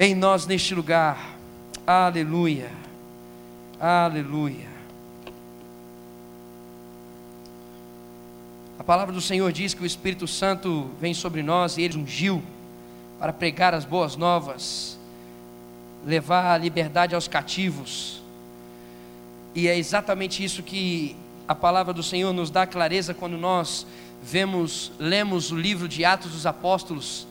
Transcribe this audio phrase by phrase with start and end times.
[0.00, 1.36] em nós neste lugar.
[1.84, 2.70] Aleluia.
[3.80, 4.68] Aleluia.
[8.78, 12.40] A palavra do Senhor diz que o Espírito Santo vem sobre nós e ele ungiu
[13.18, 14.96] para pregar as boas novas,
[16.06, 18.22] levar a liberdade aos cativos.
[19.52, 21.16] E é exatamente isso que
[21.48, 23.84] a palavra do Senhor nos dá clareza quando nós
[24.22, 27.26] vemos, lemos o livro de Atos dos Apóstolos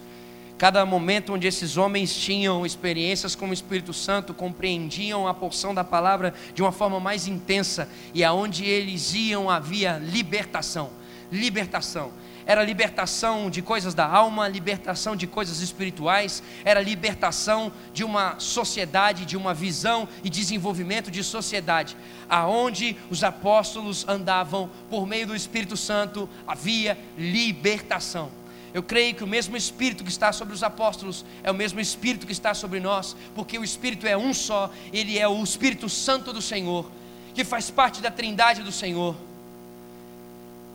[0.58, 5.84] Cada momento onde esses homens tinham experiências com o Espírito Santo, compreendiam a porção da
[5.84, 10.90] palavra de uma forma mais intensa, e aonde eles iam havia libertação.
[11.32, 12.12] Libertação.
[12.44, 19.26] Era libertação de coisas da alma, libertação de coisas espirituais, era libertação de uma sociedade,
[19.26, 21.96] de uma visão e desenvolvimento de sociedade,
[22.28, 28.37] aonde os apóstolos andavam por meio do Espírito Santo, havia libertação.
[28.78, 32.28] Eu creio que o mesmo Espírito que está sobre os apóstolos é o mesmo Espírito
[32.28, 36.32] que está sobre nós, porque o Espírito é um só, ele é o Espírito Santo
[36.32, 36.86] do Senhor,
[37.34, 39.16] que faz parte da trindade do Senhor.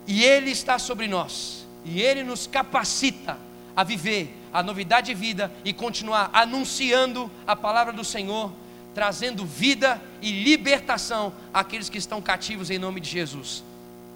[0.05, 3.39] E ele está sobre nós, e ele nos capacita
[3.77, 8.51] a viver a novidade de vida e continuar anunciando a palavra do Senhor,
[8.97, 13.63] trazendo vida e libertação àqueles que estão cativos em nome de Jesus.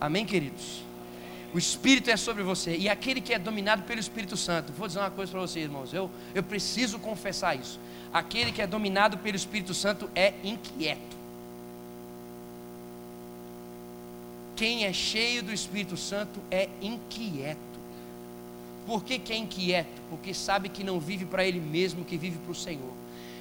[0.00, 0.85] Amém, queridos?
[1.54, 2.76] O Espírito é sobre você.
[2.76, 5.92] E aquele que é dominado pelo Espírito Santo, vou dizer uma coisa para vocês, irmãos.
[5.92, 7.78] Eu, eu preciso confessar isso.
[8.12, 11.16] Aquele que é dominado pelo Espírito Santo é inquieto.
[14.54, 17.58] Quem é cheio do Espírito Santo é inquieto.
[18.86, 20.00] Por que, que é inquieto?
[20.08, 22.92] Porque sabe que não vive para ele mesmo, que vive para o Senhor.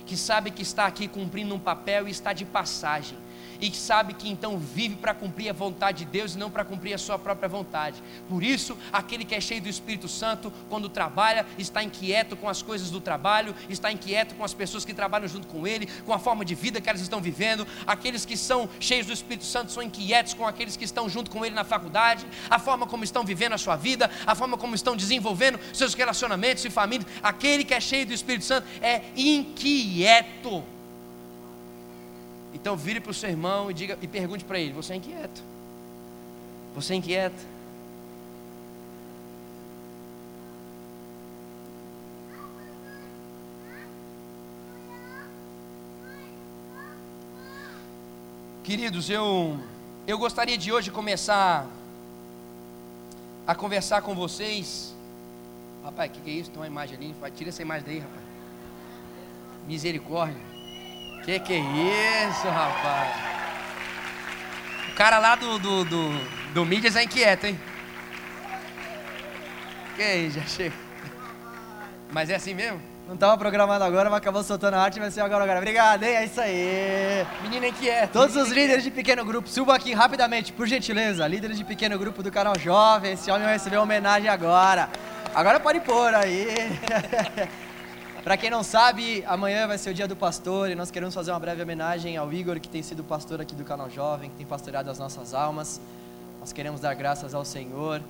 [0.06, 3.18] Que sabe que está aqui cumprindo um papel e está de passagem
[3.62, 6.94] e sabe que então vive para cumprir a vontade de Deus e não para cumprir
[6.94, 8.02] a sua própria vontade.
[8.30, 12.62] Por isso, aquele que é cheio do Espírito Santo, quando trabalha, está inquieto com as
[12.62, 16.20] coisas do trabalho, está inquieto com as pessoas que trabalham junto com ele, com a
[16.20, 17.68] forma de vida que elas estão vivendo.
[17.86, 21.46] Aqueles que são cheios do Espírito Santo são inquietos com aqueles que estão junto com
[21.46, 24.96] ele na faculdade, a forma como estão vivendo a sua vida, a forma como estão
[24.96, 27.06] desenvolvendo seus relacionamentos e família.
[27.22, 30.75] Aquele que é cheio do Espírito Santo é inquieto.
[32.56, 35.44] Então vire para o seu irmão e diga e pergunte para ele: Você é inquieto?
[36.74, 37.56] Você é inquieto?
[48.64, 49.60] Queridos, eu
[50.08, 51.68] eu gostaria de hoje começar
[53.46, 54.96] a conversar com vocês.
[55.84, 56.50] Rapaz, o que, que é isso?
[56.52, 58.24] Tem uma imagem ali, tira essa imagem daí, rapaz.
[59.68, 60.55] Misericórdia.
[61.26, 63.10] Que que é isso, rapaz?
[64.90, 66.10] O cara lá do, do, do,
[66.54, 67.60] do Mídias é inquieto, hein?
[69.96, 70.76] Que isso, já chega.
[72.12, 72.80] Mas é assim mesmo?
[73.08, 75.58] Não estava programado agora, mas acabou soltando a arte, vai ser agora, agora.
[75.58, 76.16] Obrigado, hein?
[76.16, 77.26] É isso aí.
[77.42, 78.12] Menino inquieto.
[78.12, 81.26] Todos os líderes de pequeno grupo, subam aqui rapidamente, por gentileza.
[81.28, 84.90] Líderes de pequeno grupo do canal Jovem, esse homem vai receber uma homenagem agora.
[85.34, 86.48] Agora pode pôr aí.
[88.26, 91.30] Para quem não sabe, amanhã vai ser o dia do pastor e nós queremos fazer
[91.30, 94.46] uma breve homenagem ao Igor, que tem sido pastor aqui do canal Jovem, que tem
[94.48, 95.80] pastoreado as nossas almas.
[96.40, 98.02] Nós queremos dar graças ao Senhor,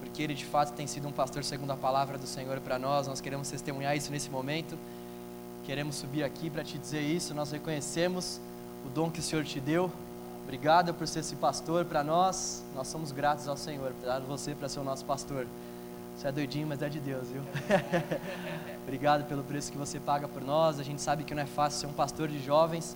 [0.00, 3.06] porque ele de fato tem sido um pastor segundo a palavra do Senhor para nós.
[3.06, 4.76] Nós queremos testemunhar isso nesse momento.
[5.64, 7.32] Queremos subir aqui para te dizer isso.
[7.32, 8.40] Nós reconhecemos
[8.84, 9.88] o dom que o Senhor te deu.
[10.42, 12.64] Obrigado por ser esse pastor para nós.
[12.74, 15.46] Nós somos gratos ao Senhor por dar você para ser o nosso pastor.
[16.20, 17.40] Você é doidinho, mas é de Deus, viu?
[18.84, 20.78] Obrigado pelo preço que você paga por nós.
[20.78, 22.94] A gente sabe que não é fácil ser um pastor de jovens.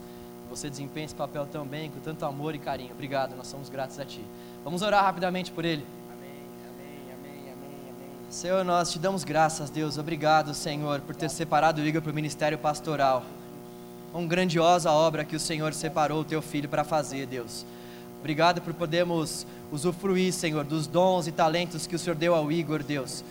[0.51, 2.91] Você desempenha esse papel tão bem, com tanto amor e carinho.
[2.93, 4.23] Obrigado, nós somos gratos a Ti.
[4.63, 5.87] Vamos orar rapidamente por ele.
[8.29, 9.97] Senhor, nós te damos graças, Deus.
[9.97, 13.25] Obrigado, Senhor, por ter separado o Igor para o ministério pastoral.
[14.13, 17.65] Uma grandiosa obra que o Senhor separou o teu filho para fazer, Deus.
[18.21, 22.83] Obrigado por podermos usufruir, Senhor, dos dons e talentos que o Senhor deu ao Igor,
[22.83, 23.25] Deus.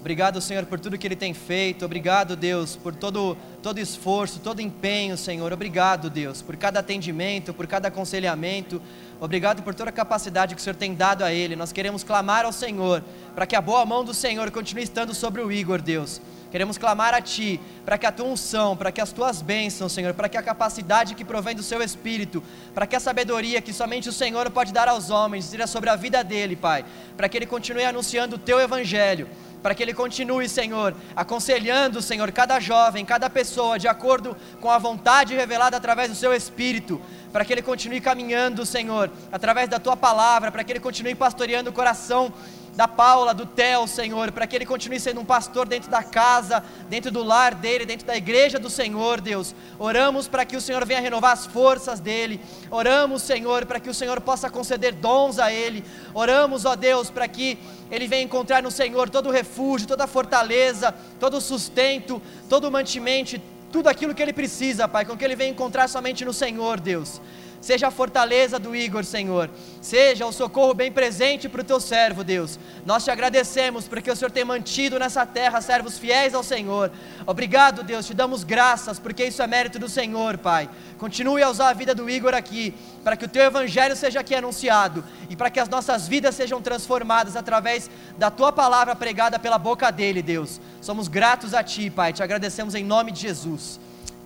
[0.00, 1.84] Obrigado, Senhor, por tudo que ele tem feito.
[1.84, 5.52] Obrigado, Deus, por todo todo esforço, todo empenho, Senhor.
[5.52, 8.82] Obrigado, Deus, por cada atendimento, por cada aconselhamento.
[9.20, 11.54] Obrigado por toda a capacidade que o Senhor tem dado a ele.
[11.54, 13.04] Nós queremos clamar ao Senhor
[13.36, 16.20] para que a boa mão do Senhor continue estando sobre o Igor, Deus.
[16.52, 20.12] Queremos clamar a Ti, para que a Tua unção, para que as Tuas bênçãos, Senhor,
[20.12, 22.42] para que a capacidade que provém do Seu Espírito,
[22.74, 25.96] para que a sabedoria que somente o Senhor pode dar aos homens, seja sobre a
[25.96, 26.84] vida dele, Pai,
[27.16, 29.30] para que ele continue anunciando o Teu Evangelho,
[29.62, 34.76] para que ele continue, Senhor, aconselhando, Senhor, cada jovem, cada pessoa, de acordo com a
[34.76, 37.00] vontade revelada através do Seu Espírito,
[37.32, 41.70] para que ele continue caminhando, Senhor, através da Tua palavra, para que ele continue pastoreando
[41.70, 42.30] o coração
[42.74, 46.64] da Paula, do Theo, Senhor, para que ele continue sendo um pastor dentro da casa,
[46.88, 49.54] dentro do lar dele, dentro da igreja do Senhor, Deus.
[49.78, 52.40] Oramos para que o Senhor venha renovar as forças dele.
[52.70, 55.84] Oramos, Senhor, para que o Senhor possa conceder dons a ele.
[56.14, 57.58] Oramos, ó Deus, para que
[57.90, 62.68] ele venha encontrar no Senhor todo o refúgio, toda a fortaleza, todo o sustento, todo
[62.68, 63.38] o mantimento,
[63.70, 67.20] tudo aquilo que ele precisa, Pai, com que ele venha encontrar somente no Senhor, Deus
[67.62, 69.48] seja a fortaleza do Igor, Senhor,
[69.80, 72.58] seja o socorro bem presente para o teu servo, Deus.
[72.84, 76.90] Nós te agradecemos porque o Senhor tem mantido nessa terra servos fiéis ao Senhor.
[77.24, 80.68] Obrigado, Deus, te damos graças porque isso é mérito do Senhor, Pai.
[80.98, 82.74] Continue a usar a vida do Igor aqui,
[83.04, 86.60] para que o teu evangelho seja aqui anunciado e para que as nossas vidas sejam
[86.60, 87.88] transformadas através
[88.18, 90.60] da tua palavra pregada pela boca dele, Deus.
[90.80, 92.12] Somos gratos a ti, Pai.
[92.12, 93.78] Te agradecemos em nome de Jesus.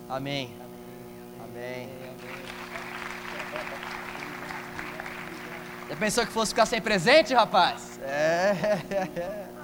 [0.08, 0.50] Amém.
[0.56, 0.65] Amém.
[5.88, 8.00] Já pensou que fosse ficar sem presente, rapaz?
[8.02, 9.46] É.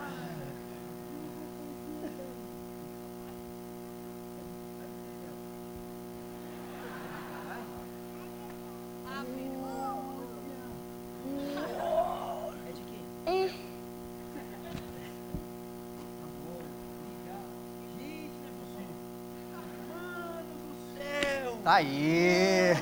[21.62, 22.72] Tá aí.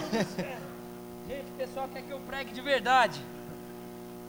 [1.80, 3.18] Pessoal quer que eu pregue de verdade.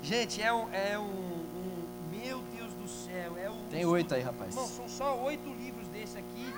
[0.02, 3.66] Gente, é um, é um, um meu Deus do céu, é um.
[3.70, 4.52] Tem oito aí, rapaz.
[4.52, 6.54] Irmão, são só oito livros desse aqui,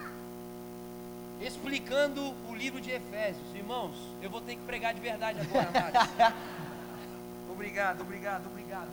[1.42, 3.44] explicando o livro de Efésios.
[3.56, 6.36] Irmãos, eu vou ter que pregar de verdade agora, Mário.
[7.50, 8.90] obrigado, obrigado, obrigado.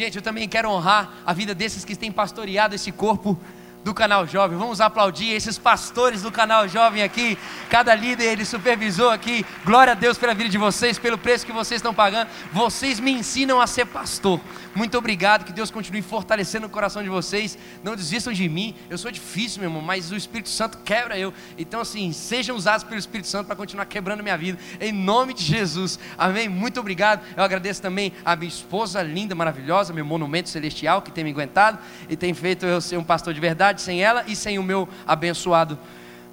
[0.00, 3.38] Gente, eu também quero honrar a vida desses que têm pastoreado esse corpo
[3.84, 4.58] do canal Jovem.
[4.58, 7.38] Vamos aplaudir esses pastores do canal Jovem aqui,
[7.68, 9.44] cada líder, ele supervisou aqui.
[9.64, 12.28] Glória a Deus pela vida de vocês, pelo preço que vocês estão pagando.
[12.52, 14.40] Vocês me ensinam a ser pastor.
[14.74, 17.58] Muito obrigado, que Deus continue fortalecendo o coração de vocês.
[17.82, 18.74] Não desistam de mim.
[18.88, 21.32] Eu sou difícil, meu irmão, mas o Espírito Santo quebra eu.
[21.58, 24.58] Então, assim, sejam usados pelo Espírito Santo para continuar quebrando minha vida.
[24.80, 25.98] Em nome de Jesus.
[26.16, 26.48] Amém.
[26.48, 27.22] Muito obrigado.
[27.36, 31.78] Eu agradeço também a minha esposa linda, maravilhosa, meu monumento celestial que tem me aguentado
[32.08, 33.69] e tem feito eu ser um pastor de verdade.
[33.78, 35.78] Sem ela e sem o meu abençoado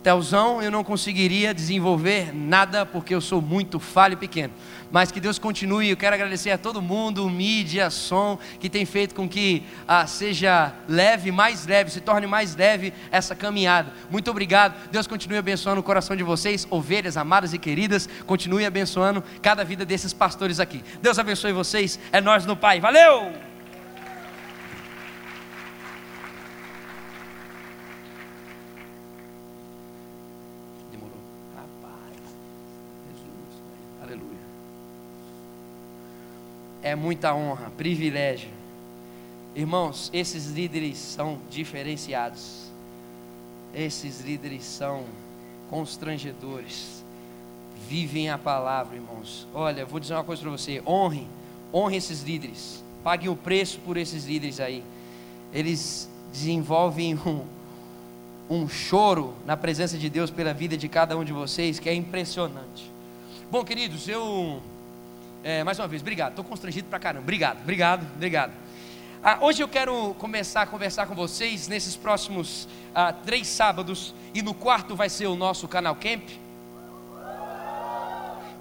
[0.07, 4.53] Telzão, eu não conseguiria desenvolver nada porque eu sou muito falho e pequeno.
[4.89, 5.89] Mas que Deus continue.
[5.89, 10.73] Eu quero agradecer a todo mundo, mídia, som, que tem feito com que ah, seja
[10.87, 13.91] leve, mais leve, se torne mais leve essa caminhada.
[14.09, 14.75] Muito obrigado.
[14.91, 18.07] Deus continue abençoando o coração de vocês, ovelhas amadas e queridas.
[18.25, 20.85] Continue abençoando cada vida desses pastores aqui.
[21.01, 21.99] Deus abençoe vocês.
[22.13, 22.79] É nós no Pai.
[22.79, 23.46] Valeu!
[36.87, 38.49] É muita honra, privilégio.
[39.55, 42.67] Irmãos, esses líderes são diferenciados.
[43.73, 45.03] Esses líderes são
[45.69, 47.03] constrangedores.
[47.89, 49.45] Vivem a palavra, irmãos.
[49.53, 51.27] Olha, vou dizer uma coisa para você: honre,
[51.73, 52.83] honre esses líderes.
[53.03, 54.83] Paguem o preço por esses líderes aí.
[55.53, 57.43] Eles desenvolvem um,
[58.49, 61.93] um choro na presença de Deus pela vida de cada um de vocês que é
[61.93, 62.89] impressionante.
[63.51, 64.61] Bom, queridos, eu
[65.43, 66.31] é, mais uma vez, obrigado.
[66.31, 67.23] Estou constrangido pra caramba.
[67.23, 68.53] Obrigado, obrigado, obrigado.
[69.23, 74.13] Ah, hoje eu quero começar a conversar com vocês nesses próximos ah, três sábados.
[74.33, 76.23] E no quarto vai ser o nosso canal Camp.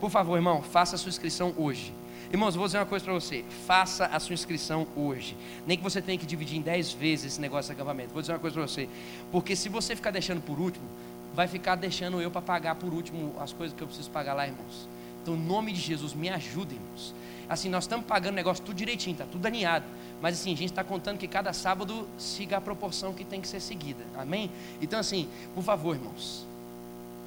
[0.01, 1.93] Por favor, irmão, faça a sua inscrição hoje.
[2.31, 5.37] Irmãos, vou dizer uma coisa para você: faça a sua inscrição hoje.
[5.67, 8.13] Nem que você tenha que dividir em dez vezes esse negócio de acampamento.
[8.13, 8.89] Vou dizer uma coisa para você:
[9.31, 10.87] porque se você ficar deixando por último,
[11.35, 14.47] vai ficar deixando eu para pagar por último as coisas que eu preciso pagar lá,
[14.47, 14.89] irmãos.
[15.27, 17.13] Então, em nome de Jesus, me ajuda, irmãos.
[17.49, 19.85] Assim, nós estamos pagando o negócio tudo direitinho, está tudo alinhado.
[20.23, 23.49] Mas assim, a gente está contando que cada sábado siga a proporção que tem que
[23.49, 24.05] ser seguida.
[24.17, 24.49] Amém?
[24.81, 26.47] Então, assim, por favor, irmãos,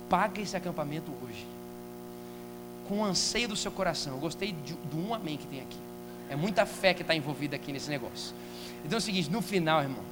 [0.10, 1.46] pague esse acampamento hoje.
[2.88, 4.14] Com o anseio do seu coração.
[4.14, 5.78] Eu gostei de, do um amém que tem aqui.
[6.30, 8.34] É muita fé que está envolvida aqui nesse negócio.
[8.86, 10.04] Então é o seguinte, no final, irmão,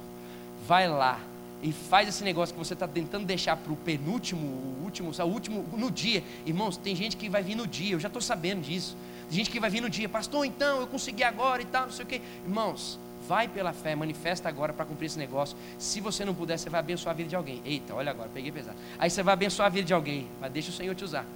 [0.66, 1.18] vai lá,
[1.62, 5.24] e faz esse negócio que você está tentando deixar para o penúltimo, o último, o
[5.24, 6.22] último, no dia.
[6.46, 8.96] Irmãos, tem gente que vai vir no dia, eu já estou sabendo disso.
[9.28, 11.92] Tem gente que vai vir no dia, pastor, então eu consegui agora e tal, não
[11.92, 12.20] sei o quê.
[12.44, 15.56] Irmãos, vai pela fé, manifesta agora para cumprir esse negócio.
[15.78, 17.60] Se você não puder, você vai abençoar a vida de alguém.
[17.64, 18.78] Eita, olha agora, peguei pesado.
[18.98, 21.26] Aí você vai abençoar a vida de alguém, mas deixa o Senhor te usar.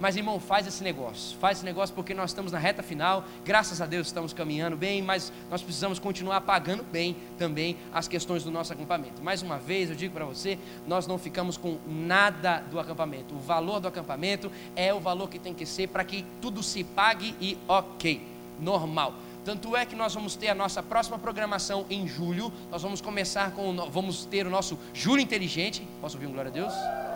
[0.00, 1.36] Mas, irmão, faz esse negócio.
[1.38, 3.24] Faz esse negócio porque nós estamos na reta final.
[3.44, 8.44] Graças a Deus estamos caminhando bem, mas nós precisamos continuar pagando bem também as questões
[8.44, 9.22] do nosso acampamento.
[9.22, 13.34] Mais uma vez, eu digo para você: nós não ficamos com nada do acampamento.
[13.34, 16.84] O valor do acampamento é o valor que tem que ser para que tudo se
[16.84, 18.22] pague e ok,
[18.60, 19.14] normal.
[19.44, 22.52] Tanto é que nós vamos ter a nossa próxima programação em julho.
[22.70, 25.82] Nós vamos começar com, vamos ter o nosso Julho Inteligente.
[26.00, 27.07] Posso ouvir um glória a Deus?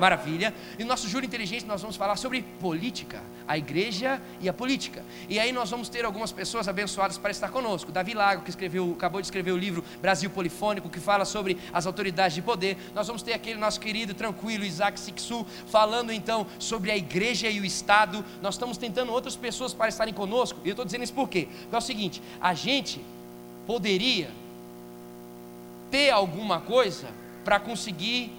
[0.00, 0.54] Maravilha.
[0.78, 5.04] E no nosso Júri Inteligente nós vamos falar sobre política, a igreja e a política.
[5.28, 7.90] E aí nós vamos ter algumas pessoas abençoadas para estar conosco.
[7.90, 11.86] Davi Lago, que escreveu, acabou de escrever o livro Brasil Polifônico, que fala sobre as
[11.86, 12.76] autoridades de poder.
[12.94, 17.60] Nós vamos ter aquele nosso querido, tranquilo, Isaac Sixu, falando então sobre a igreja e
[17.60, 18.24] o Estado.
[18.40, 20.60] Nós estamos tentando outras pessoas para estarem conosco.
[20.64, 21.48] E eu estou dizendo isso por quê?
[21.62, 23.00] Porque é o seguinte, a gente
[23.66, 24.30] poderia
[25.90, 27.08] ter alguma coisa
[27.44, 28.32] para conseguir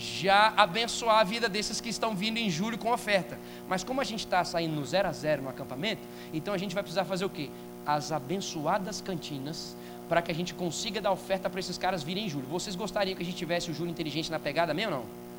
[0.00, 3.38] já abençoar a vida desses que estão vindo em julho com oferta.
[3.68, 6.00] Mas como a gente está saindo no zero a zero no acampamento,
[6.32, 7.50] então a gente vai precisar fazer o quê?
[7.84, 9.76] As abençoadas cantinas
[10.08, 12.46] para que a gente consiga dar oferta para esses caras virem em julho.
[12.46, 15.29] Vocês gostariam que a gente tivesse o julho inteligente na pegada mesmo ou não?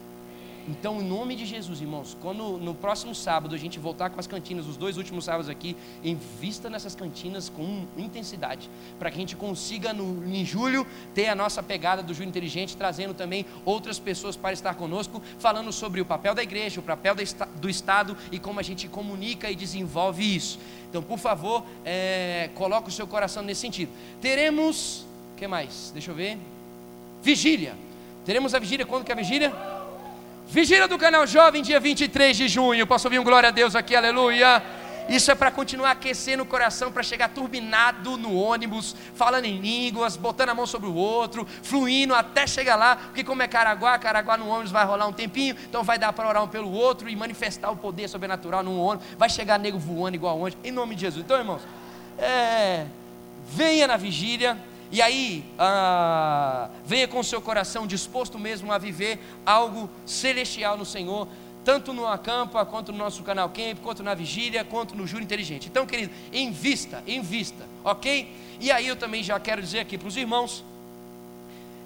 [0.68, 4.28] Então, em nome de Jesus, irmãos, quando no próximo sábado a gente voltar com as
[4.28, 9.36] cantinas, os dois últimos sábados aqui, invista nessas cantinas com intensidade, para que a gente
[9.36, 14.36] consiga no, em julho ter a nossa pegada do Júlio Inteligente, trazendo também outras pessoas
[14.36, 17.16] para estar conosco, falando sobre o papel da igreja, o papel
[17.60, 20.60] do Estado e como a gente comunica e desenvolve isso.
[20.90, 23.92] Então, por favor, é, coloque o seu coração nesse sentido.
[24.22, 25.90] Teremos, o que mais?
[25.94, 26.38] Deixa eu ver.
[27.24, 27.76] Vigília.
[28.26, 29.81] Teremos a vigília, quando que é a vigília?
[30.52, 32.86] Vigília do canal Jovem, dia 23 de junho.
[32.86, 34.62] Posso ouvir um glória a Deus aqui, aleluia.
[35.08, 40.18] Isso é para continuar aquecendo o coração, para chegar turbinado no ônibus, falando em línguas,
[40.18, 44.36] botando a mão sobre o outro, fluindo até chegar lá, porque como é Caraguá, Caraguá
[44.36, 47.16] no ônibus vai rolar um tempinho, então vai dar para orar um pelo outro e
[47.16, 51.02] manifestar o poder sobrenatural no ônibus, vai chegar nego voando igual ônibus, em nome de
[51.02, 51.24] Jesus.
[51.24, 51.62] Então, irmãos,
[52.20, 52.88] é,
[53.48, 54.58] venha na vigília,
[54.92, 61.28] e aí, ah, venha com seu coração disposto mesmo a viver algo celestial no Senhor,
[61.64, 65.70] tanto no acampa, quanto no nosso canal Camp, quanto na vigília, quanto no júri inteligente.
[65.70, 68.30] Então, querido, invista, invista, ok?
[68.60, 70.64] E aí eu também já quero dizer aqui para os irmãos,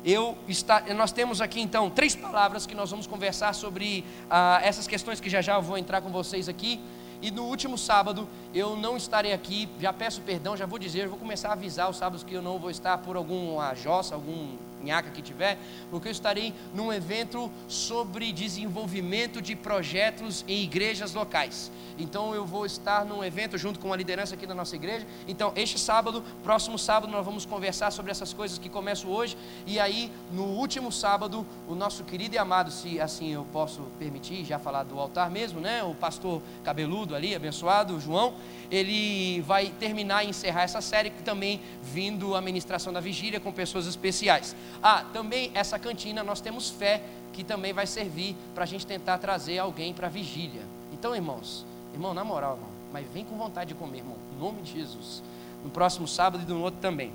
[0.04, 4.88] eu está, nós temos aqui então três palavras que nós vamos conversar sobre ah, essas
[4.88, 6.80] questões que já já eu vou entrar com vocês aqui.
[7.22, 11.18] E no último sábado eu não estarei aqui, já peço perdão, já vou dizer, vou
[11.18, 15.10] começar a avisar os sábados que eu não vou estar por alguma jossa, algum nhaca
[15.10, 15.58] que tiver,
[15.90, 21.72] porque eu estarei num evento sobre desenvolvimento de projetos em igrejas locais.
[21.98, 25.06] Então eu vou estar num evento junto com a liderança aqui da nossa igreja.
[25.28, 29.38] Então, este sábado, próximo sábado, nós vamos conversar sobre essas coisas que começam hoje.
[29.66, 34.44] E aí, no último sábado, o nosso querido e amado, se assim eu posso permitir,
[34.44, 35.84] já falar do altar mesmo, né?
[35.84, 38.34] O pastor cabeludo ali, abençoado, João
[38.72, 43.88] ele vai terminar e encerrar essa série, também vindo a ministração da vigília com pessoas
[43.88, 44.56] especiais.
[44.82, 47.02] Ah, também essa cantina nós temos fé
[47.34, 50.62] que também vai servir para a gente tentar trazer alguém para a vigília.
[50.94, 54.62] Então, irmãos, irmão, na moral, irmão, mas vem com vontade de comer, irmão, em nome
[54.62, 55.22] de Jesus.
[55.64, 57.12] No próximo sábado e no outro também.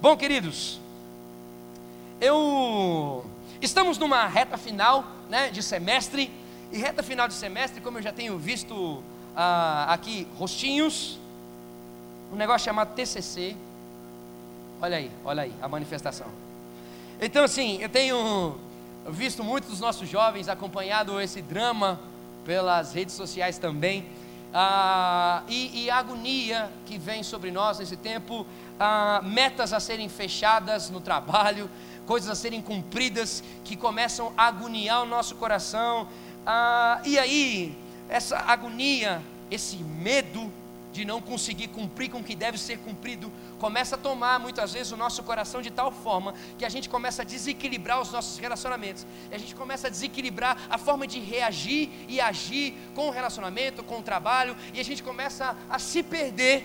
[0.00, 0.80] Bom, queridos,
[2.20, 3.24] eu
[3.60, 6.30] estamos numa reta final, né, de semestre
[6.72, 9.02] e reta final de semestre, como eu já tenho visto
[9.36, 11.18] ah, aqui rostinhos,
[12.32, 13.54] um negócio chamado TCC.
[14.80, 16.26] Olha aí, olha aí a manifestação.
[17.24, 18.56] Então, assim, eu tenho
[19.08, 22.00] visto muitos dos nossos jovens acompanhado esse drama
[22.44, 24.04] pelas redes sociais também.
[24.52, 28.44] Ah, e, e, a agonia que vem sobre nós nesse tempo,
[28.78, 31.70] ah, metas a serem fechadas no trabalho,
[32.08, 36.08] coisas a serem cumpridas que começam a agoniar o nosso coração.
[36.44, 40.52] Ah, e aí, essa agonia, esse medo
[40.92, 43.30] de não conseguir cumprir com o que deve ser cumprido,
[43.62, 47.22] começa a tomar muitas vezes o nosso coração de tal forma que a gente começa
[47.22, 51.88] a desequilibrar os nossos relacionamentos, e a gente começa a desequilibrar a forma de reagir
[52.08, 56.02] e agir com o relacionamento, com o trabalho, e a gente começa a, a se
[56.02, 56.56] perder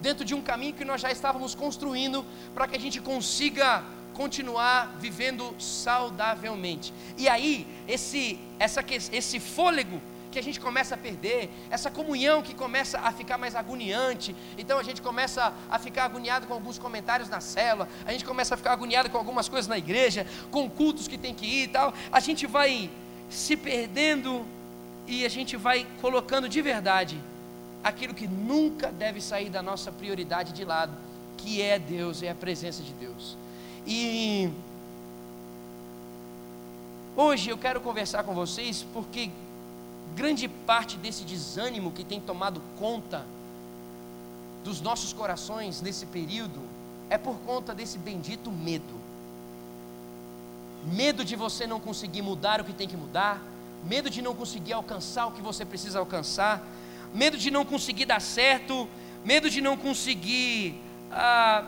[0.00, 3.84] dentro de um caminho que nós já estávamos construindo para que a gente consiga
[4.14, 6.90] continuar vivendo saudavelmente.
[7.18, 8.82] E aí, esse, essa,
[9.12, 10.00] esse fôlego
[10.36, 14.36] que a gente começa a perder, essa comunhão que começa a ficar mais agoniante.
[14.58, 18.52] Então a gente começa a ficar agoniado com alguns comentários na cela, a gente começa
[18.52, 21.68] a ficar agoniado com algumas coisas na igreja, com cultos que tem que ir e
[21.68, 21.94] tal.
[22.12, 22.90] A gente vai
[23.30, 24.44] se perdendo
[25.06, 27.18] e a gente vai colocando de verdade
[27.82, 30.92] aquilo que nunca deve sair da nossa prioridade de lado,
[31.38, 33.38] que é Deus, é a presença de Deus.
[33.86, 34.50] E
[37.16, 39.30] hoje eu quero conversar com vocês porque
[40.16, 43.22] grande parte desse desânimo que tem tomado conta
[44.64, 46.58] dos nossos corações nesse período
[47.10, 48.94] é por conta desse bendito medo.
[50.86, 53.42] Medo de você não conseguir mudar o que tem que mudar,
[53.84, 56.66] medo de não conseguir alcançar o que você precisa alcançar,
[57.14, 58.88] medo de não conseguir dar certo,
[59.22, 60.80] medo de não conseguir
[61.12, 61.64] ah,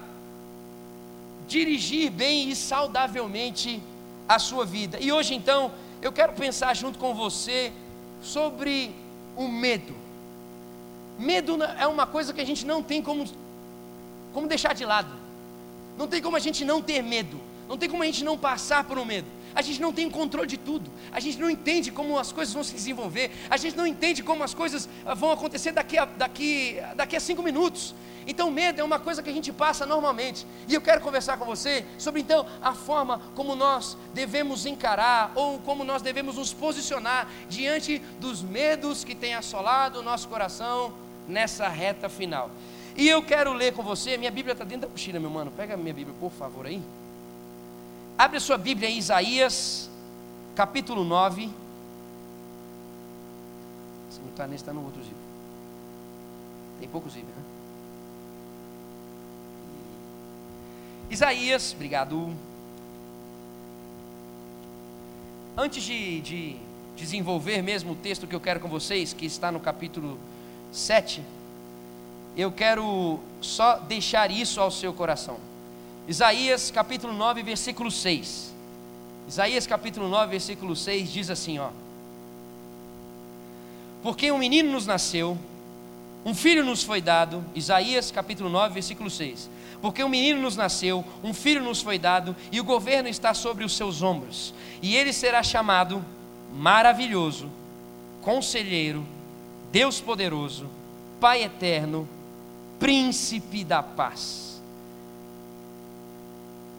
[1.46, 3.82] dirigir bem e saudavelmente
[4.26, 4.98] a sua vida.
[5.00, 7.72] E hoje então, eu quero pensar junto com você
[8.22, 8.94] sobre
[9.36, 9.94] o medo.
[11.18, 13.24] Medo é uma coisa que a gente não tem como,
[14.32, 15.12] como deixar de lado.
[15.96, 17.40] Não tem como a gente não ter medo.
[17.68, 19.26] Não tem como a gente não passar por um medo.
[19.54, 20.90] A gente não tem controle de tudo.
[21.10, 23.30] A gente não entende como as coisas vão se desenvolver.
[23.48, 27.20] A gente não entende como as coisas ah, vão acontecer daqui a, daqui, daqui a
[27.20, 27.94] cinco minutos.
[28.26, 30.46] Então, medo é uma coisa que a gente passa normalmente.
[30.68, 35.58] E eu quero conversar com você sobre então a forma como nós devemos encarar ou
[35.60, 40.92] como nós devemos nos posicionar diante dos medos que têm assolado o nosso coração
[41.26, 42.50] nessa reta final.
[42.94, 45.50] E eu quero ler com você, minha Bíblia está dentro da mochila, meu mano.
[45.50, 46.82] Pega minha Bíblia, por favor, aí.
[48.18, 49.88] Abre a sua Bíblia em Isaías,
[50.56, 51.48] capítulo 9.
[54.10, 55.16] Se não está nesse, está no outro livro.
[56.80, 57.42] Tem poucos livros, né?
[61.08, 62.34] Isaías, obrigado.
[65.56, 66.56] Antes de, de
[66.96, 70.18] desenvolver mesmo o texto que eu quero com vocês, que está no capítulo
[70.72, 71.22] 7,
[72.36, 75.47] eu quero só deixar isso ao seu coração.
[76.08, 78.50] Isaías capítulo 9, versículo 6.
[79.28, 81.68] Isaías capítulo 9, versículo 6 diz assim, ó:
[84.02, 85.36] Porque um menino nos nasceu,
[86.24, 89.50] um filho nos foi dado, Isaías capítulo 9, versículo 6.
[89.82, 93.62] Porque um menino nos nasceu, um filho nos foi dado, e o governo está sobre
[93.62, 96.02] os seus ombros, e ele será chamado
[96.56, 97.50] maravilhoso,
[98.22, 99.04] conselheiro,
[99.70, 100.66] Deus poderoso,
[101.20, 102.08] Pai eterno,
[102.78, 104.47] príncipe da paz.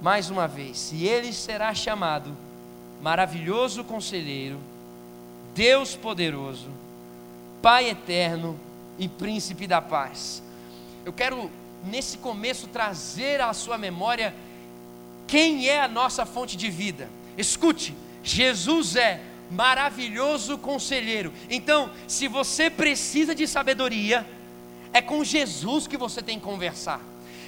[0.01, 2.35] Mais uma vez, e ele será chamado
[3.01, 4.59] maravilhoso conselheiro,
[5.53, 6.67] Deus poderoso,
[7.61, 8.57] Pai eterno
[8.97, 10.41] e príncipe da paz.
[11.05, 11.51] Eu quero
[11.83, 14.33] nesse começo trazer à sua memória
[15.27, 17.09] quem é a nossa fonte de vida.
[17.37, 21.33] Escute, Jesus é maravilhoso conselheiro.
[21.49, 24.25] Então, se você precisa de sabedoria,
[24.93, 27.01] é com Jesus que você tem que conversar.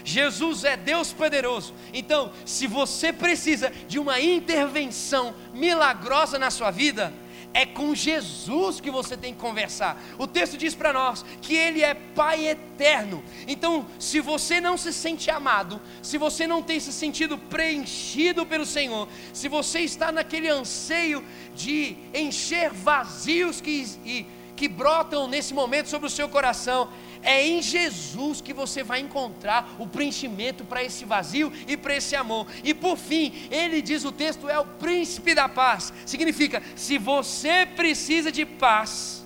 [0.04, 1.74] Jesus é Deus poderoso.
[1.94, 7.14] Então, se você precisa de uma intervenção milagrosa na sua vida,
[7.54, 10.02] é com Jesus que você tem que conversar.
[10.18, 13.24] O texto diz para nós que Ele é Pai eterno.
[13.48, 18.66] Então, se você não se sente amado, se você não tem se sentido preenchido pelo
[18.66, 21.24] Senhor, se você está naquele anseio
[21.56, 26.90] de encher vazios que, que brotam nesse momento sobre o seu coração,
[27.24, 32.16] é em Jesus que você vai encontrar o preenchimento para esse vazio e para esse
[32.16, 32.48] amor.
[32.64, 35.94] E por fim, ele diz o texto é o príncipe da paz.
[36.06, 39.24] Significa, se você precisa de paz,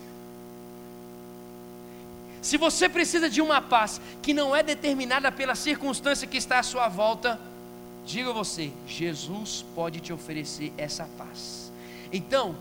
[2.41, 6.63] se você precisa de uma paz que não é determinada pela circunstância que está à
[6.63, 7.39] sua volta,
[8.05, 11.71] diga você, Jesus pode te oferecer essa paz.
[12.13, 12.55] Então,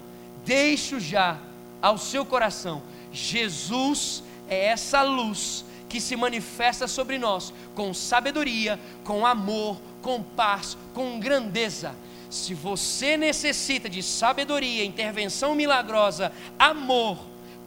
[0.45, 1.39] deixo já
[1.83, 9.25] ao seu coração, Jesus é essa luz que se manifesta sobre nós com sabedoria, com
[9.25, 11.95] amor, com paz, com grandeza.
[12.29, 17.19] Se você necessita de sabedoria, intervenção milagrosa, amor,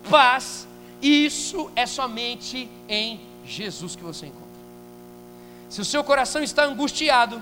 [0.09, 0.67] paz,
[1.01, 4.47] isso é somente em Jesus que você encontra.
[5.69, 7.41] Se o seu coração está angustiado,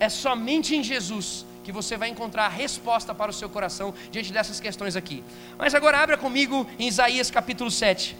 [0.00, 4.32] é somente em Jesus que você vai encontrar a resposta para o seu coração diante
[4.32, 5.22] dessas questões aqui.
[5.58, 8.16] Mas agora abra comigo em Isaías capítulo 7.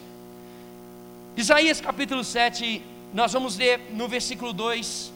[1.35, 2.83] Isaías capítulo 7,
[3.15, 5.11] nós vamos ler no versículo 2.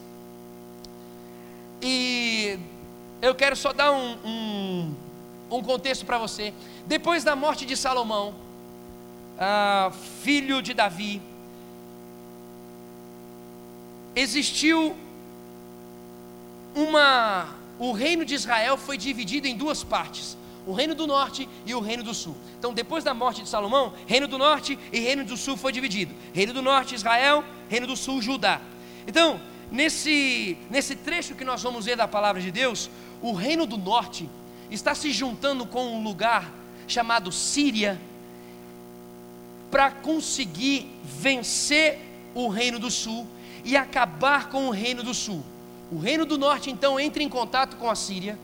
[1.83, 2.59] E
[3.21, 4.95] eu quero só dar um, um,
[5.51, 6.55] um contexto para você.
[6.87, 8.35] Depois da morte de Salomão,
[9.39, 11.21] ah, filho de Davi,
[14.15, 14.97] existiu
[16.75, 17.55] uma.
[17.79, 20.35] O reino de Israel foi dividido em duas partes
[20.67, 22.37] o reino do norte e o reino do sul.
[22.59, 26.13] Então, depois da morte de Salomão, reino do norte e reino do sul foi dividido.
[26.35, 28.61] Reino do norte, Israel, reino do sul, Judá.
[29.07, 32.91] Então, nesse, nesse trecho que nós vamos ver da palavra de Deus,
[33.23, 34.29] o reino do norte
[34.69, 36.53] está se juntando com um lugar
[36.89, 38.01] chamado Síria
[39.71, 42.01] para conseguir vencer
[42.35, 43.25] o reino do sul
[43.65, 45.45] e acabar com o reino do sul.
[45.93, 48.37] O reino do norte então entra em contato com a Síria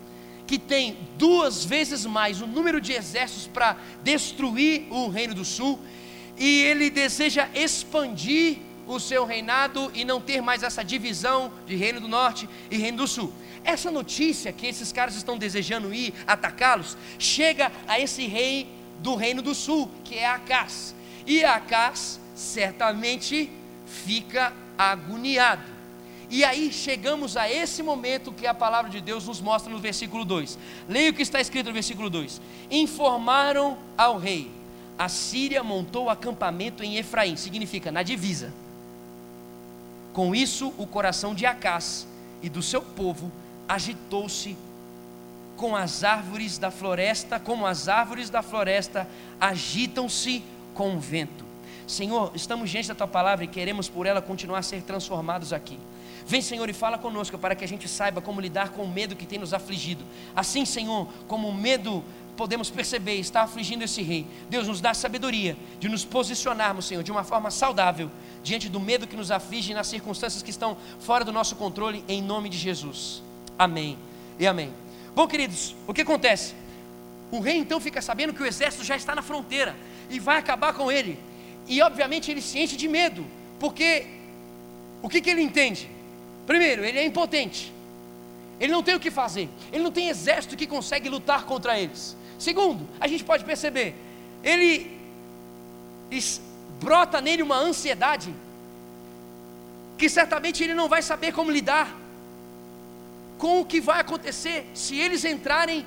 [0.53, 5.81] que tem duas vezes mais o número de exércitos para destruir o Reino do Sul,
[6.37, 12.01] e ele deseja expandir o seu reinado e não ter mais essa divisão de Reino
[12.03, 13.33] do Norte e Reino do Sul.
[13.65, 19.41] Essa notícia que esses caras estão desejando ir atacá-los, chega a esse rei do Reino
[19.41, 20.95] do Sul, que é Acás.
[21.27, 23.51] E Acás certamente
[23.87, 25.71] fica agoniado.
[26.33, 30.25] E aí chegamos a esse momento que a palavra de Deus nos mostra no versículo
[30.25, 30.59] 2.
[30.88, 32.40] Leia o que está escrito no versículo 2:
[32.71, 34.51] Informaram ao rei:
[34.99, 38.51] a Síria montou acampamento em Efraim, significa na divisa.
[40.14, 42.07] Com isso, o coração de Acás
[42.42, 43.31] e do seu povo
[43.68, 44.57] agitou-se
[45.59, 49.07] com as árvores da floresta, como as árvores da floresta
[49.38, 50.42] agitam-se
[50.73, 51.45] com o vento.
[51.87, 55.79] Senhor, estamos diante da tua palavra e queremos por ela continuar a ser transformados aqui.
[56.26, 59.16] Vem, Senhor, e fala conosco para que a gente saiba como lidar com o medo
[59.16, 60.04] que tem nos afligido.
[60.35, 62.04] Assim, Senhor, como o medo
[62.37, 64.26] podemos perceber está afligindo esse rei.
[64.48, 68.11] Deus nos dá sabedoria de nos posicionarmos, Senhor, de uma forma saudável
[68.42, 72.22] diante do medo que nos aflige nas circunstâncias que estão fora do nosso controle, em
[72.22, 73.22] nome de Jesus.
[73.58, 73.98] Amém
[74.38, 74.72] e amém.
[75.14, 76.54] Bom, queridos, o que acontece?
[77.30, 79.76] O rei então fica sabendo que o exército já está na fronteira
[80.11, 81.18] e vai acabar com ele.
[81.68, 83.24] E obviamente ele se enche de medo,
[83.61, 84.06] porque
[85.02, 85.88] o que, que ele entende?
[86.46, 87.72] Primeiro, ele é impotente.
[88.61, 89.48] Ele não tem o que fazer.
[89.72, 92.16] Ele não tem exército que consegue lutar contra eles.
[92.38, 93.94] Segundo, a gente pode perceber,
[94.42, 94.98] ele
[96.81, 98.35] brota nele uma ansiedade
[99.96, 101.96] que certamente ele não vai saber como lidar
[103.38, 105.87] com o que vai acontecer se eles entrarem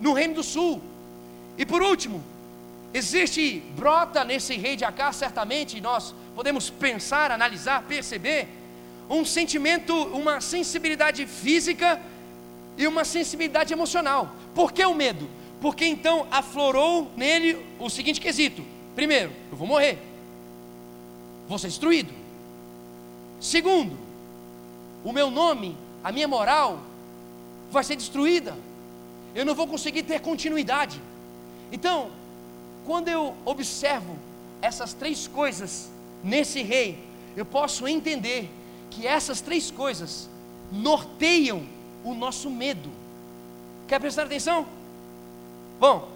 [0.00, 0.82] no Reino do Sul.
[1.56, 2.22] E por último,
[2.92, 8.48] existe, brota nesse rei de Acá, certamente nós podemos pensar, analisar, perceber
[9.10, 12.00] um sentimento, uma sensibilidade física
[12.78, 14.30] e uma sensibilidade emocional.
[14.54, 15.28] Por que o medo?
[15.60, 19.98] Porque então aflorou nele o seguinte quesito: primeiro, eu vou morrer,
[21.48, 22.12] vou ser destruído.
[23.40, 23.98] Segundo,
[25.04, 26.80] o meu nome, a minha moral
[27.70, 28.56] vai ser destruída.
[29.34, 31.00] Eu não vou conseguir ter continuidade.
[31.72, 32.10] Então,
[32.86, 34.16] quando eu observo
[34.62, 35.88] essas três coisas
[36.22, 36.98] nesse rei,
[37.36, 38.50] eu posso entender
[38.90, 40.28] que essas três coisas
[40.70, 41.64] norteiam
[42.04, 42.90] o nosso medo.
[43.86, 44.66] Quer prestar atenção?
[45.78, 46.08] Bom,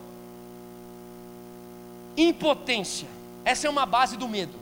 [2.17, 3.09] impotência,
[3.45, 4.53] essa é uma base do medo.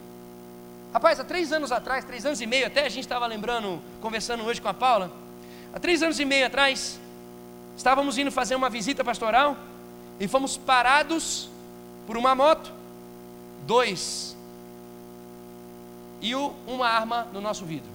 [0.92, 4.44] Rapaz, há três anos atrás, três anos e meio, até a gente estava lembrando, conversando
[4.44, 5.10] hoje com a Paula.
[5.74, 7.00] Há três anos e meio atrás,
[7.76, 9.56] estávamos indo fazer uma visita pastoral
[10.20, 11.48] e fomos parados
[12.06, 12.70] por uma moto,
[13.66, 14.36] dois,
[16.20, 17.91] e uma arma no nosso vidro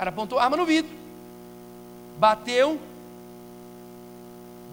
[0.00, 0.90] cara apontou arma no vidro,
[2.18, 2.80] bateu,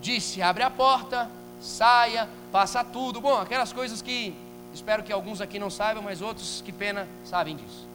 [0.02, 3.20] disse: abre a porta, saia, passa tudo.
[3.20, 4.34] Bom, aquelas coisas que
[4.74, 7.86] espero que alguns aqui não saibam, mas outros, que pena, sabem disso.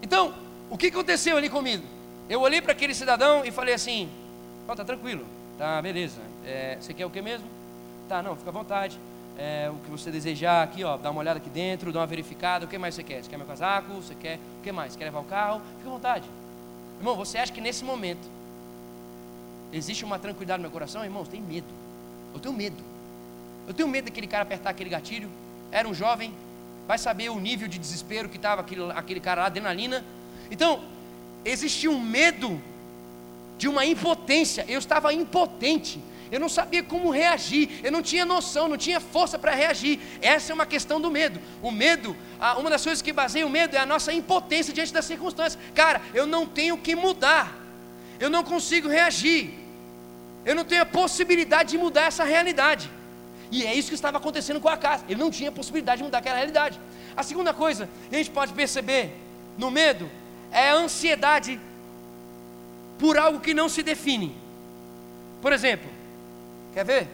[0.00, 0.32] Então,
[0.70, 1.82] o que aconteceu ali comigo?
[2.28, 4.08] Eu olhei para aquele cidadão e falei assim:
[4.68, 5.26] oh, tá tranquilo,
[5.58, 6.20] tá beleza.
[6.46, 7.48] É, você quer o que mesmo?
[8.08, 8.96] Tá, não, fica à vontade.
[9.36, 12.64] É, o que você desejar aqui, ó, dá uma olhada aqui dentro, dá uma verificada.
[12.64, 13.24] O que mais você quer?
[13.24, 13.92] Você quer meu casaco?
[13.94, 14.38] Você quer?
[14.60, 14.94] O que mais?
[14.94, 15.60] Quer levar o carro?
[15.78, 16.24] Fica à vontade.
[16.98, 18.28] Irmão, você acha que nesse momento
[19.72, 21.04] existe uma tranquilidade no meu coração?
[21.04, 21.66] Irmãos, tem medo.
[22.32, 22.82] Eu tenho medo.
[23.66, 25.30] Eu tenho medo daquele cara apertar aquele gatilho.
[25.70, 26.32] Era um jovem,
[26.86, 30.04] vai saber o nível de desespero que estava aquele, aquele cara lá, adrenalina.
[30.50, 30.82] Então,
[31.44, 32.60] existia um medo
[33.58, 34.64] de uma impotência.
[34.68, 36.00] Eu estava impotente
[36.34, 40.00] eu não sabia como reagir, eu não tinha noção, não tinha força para reagir.
[40.20, 41.40] Essa é uma questão do medo.
[41.62, 42.16] O medo,
[42.58, 45.56] uma das coisas que baseia o medo é a nossa impotência diante das circunstâncias.
[45.76, 47.56] Cara, eu não tenho que mudar,
[48.18, 49.54] eu não consigo reagir,
[50.44, 52.90] eu não tenho a possibilidade de mudar essa realidade.
[53.52, 55.04] E é isso que estava acontecendo com a casa.
[55.08, 56.80] Ele não tinha possibilidade de mudar aquela realidade.
[57.16, 59.12] A segunda coisa que a gente pode perceber
[59.56, 60.10] no medo
[60.50, 61.60] é a ansiedade
[62.98, 64.34] por algo que não se define.
[65.40, 65.93] Por exemplo,
[66.74, 67.08] Quer ver?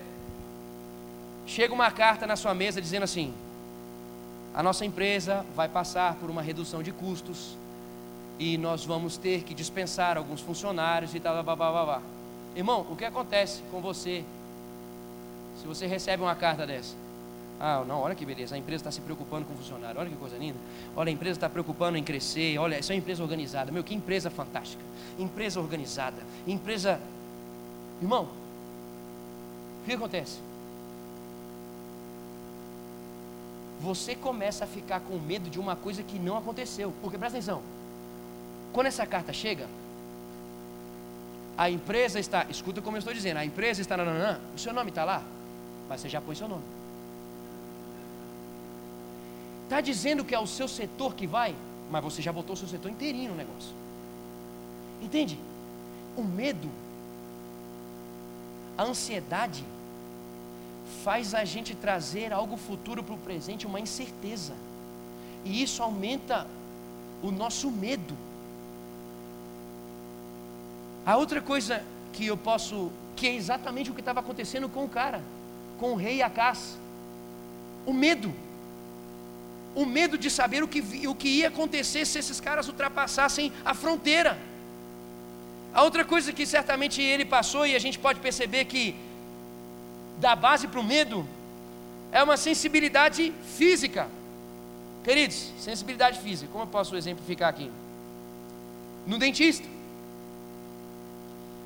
[1.46, 3.32] Chega uma carta na sua mesa dizendo assim:
[4.54, 7.56] a nossa empresa vai passar por uma redução de custos
[8.38, 12.02] e nós vamos ter que dispensar alguns funcionários e tal, blá, blá, blá, blá.
[12.56, 14.24] Irmão, o que acontece com você
[15.60, 16.94] se você recebe uma carta dessa?
[17.60, 20.16] Ah, não, olha que beleza, a empresa está se preocupando com o funcionário, olha que
[20.16, 20.56] coisa linda.
[20.96, 23.70] Olha, a empresa está preocupando em crescer, olha, isso é uma empresa organizada.
[23.70, 24.82] Meu, que empresa fantástica.
[25.18, 26.98] Empresa organizada, empresa.
[28.00, 28.26] Irmão,
[29.82, 30.38] o que acontece?
[33.80, 36.92] Você começa a ficar com medo de uma coisa que não aconteceu.
[37.00, 37.62] Porque presta atenção.
[38.72, 39.66] Quando essa carta chega,
[41.56, 44.90] a empresa está, escuta como eu estou dizendo, a empresa está, nananã, o seu nome
[44.90, 45.22] está lá,
[45.88, 46.62] mas você já pôs seu nome.
[49.64, 51.54] Está dizendo que é o seu setor que vai,
[51.90, 53.72] mas você já botou o seu setor inteirinho no negócio.
[55.02, 55.38] Entende?
[56.16, 56.68] O medo,
[58.80, 59.62] a ansiedade,
[61.04, 64.54] faz a gente trazer algo futuro para o presente, uma incerteza.
[65.44, 66.46] E isso aumenta
[67.22, 68.16] o nosso medo.
[71.04, 71.82] A outra coisa
[72.14, 75.20] que eu posso, que é exatamente o que estava acontecendo com o cara,
[75.78, 76.78] com o rei Acás,
[77.84, 78.32] o medo.
[79.74, 83.74] O medo de saber o que, o que ia acontecer se esses caras ultrapassassem a
[83.74, 84.38] fronteira.
[85.72, 88.96] A outra coisa que certamente ele passou, e a gente pode perceber que
[90.18, 91.26] da base para o medo,
[92.12, 94.08] é uma sensibilidade física.
[95.04, 97.70] Queridos, sensibilidade física, como eu posso exemplificar aqui?
[99.06, 99.66] No dentista.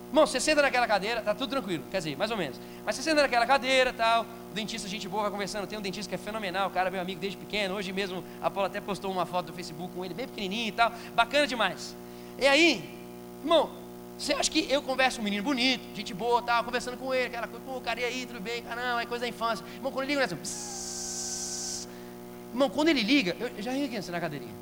[0.09, 2.61] Irmão, você senta naquela cadeira, tá tudo tranquilo, quer dizer, mais ou menos.
[2.87, 5.67] Mas você senta naquela cadeira tal, o dentista, gente boa, vai conversando.
[5.67, 7.75] Tem um dentista que é fenomenal, o cara é meu amigo desde pequeno.
[7.75, 10.73] Hoje mesmo a Paula até postou uma foto do Facebook com ele, bem pequenininho e
[10.73, 10.93] tal.
[11.17, 11.97] Bacana demais.
[12.39, 12.89] E aí,
[13.43, 13.71] irmão,
[14.19, 17.27] você acha que eu converso com um menino bonito, gente boa, tal, conversando com ele,
[17.27, 18.63] aquela coisa, pô, cara, e aí, tudo bem?
[18.63, 19.65] Caramba, é coisa da infância.
[19.75, 21.89] Irmão, quando ele liga, assim, psss.
[22.53, 24.55] Irmão, quando ele liga, eu, eu já ri aqui assim na cadeirinha.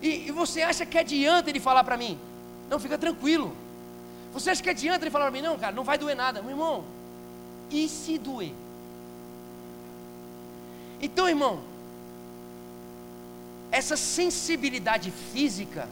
[0.00, 2.18] E, e você acha que adianta ele falar para mim?
[2.70, 3.54] Não, fica tranquilo.
[4.32, 5.42] Você acha que adianta ele falar para mim?
[5.42, 6.40] Não, cara, não vai doer nada.
[6.40, 6.84] Meu irmão,
[7.70, 8.52] e se doer?
[11.00, 11.60] Então, irmão,
[13.70, 15.88] essa sensibilidade física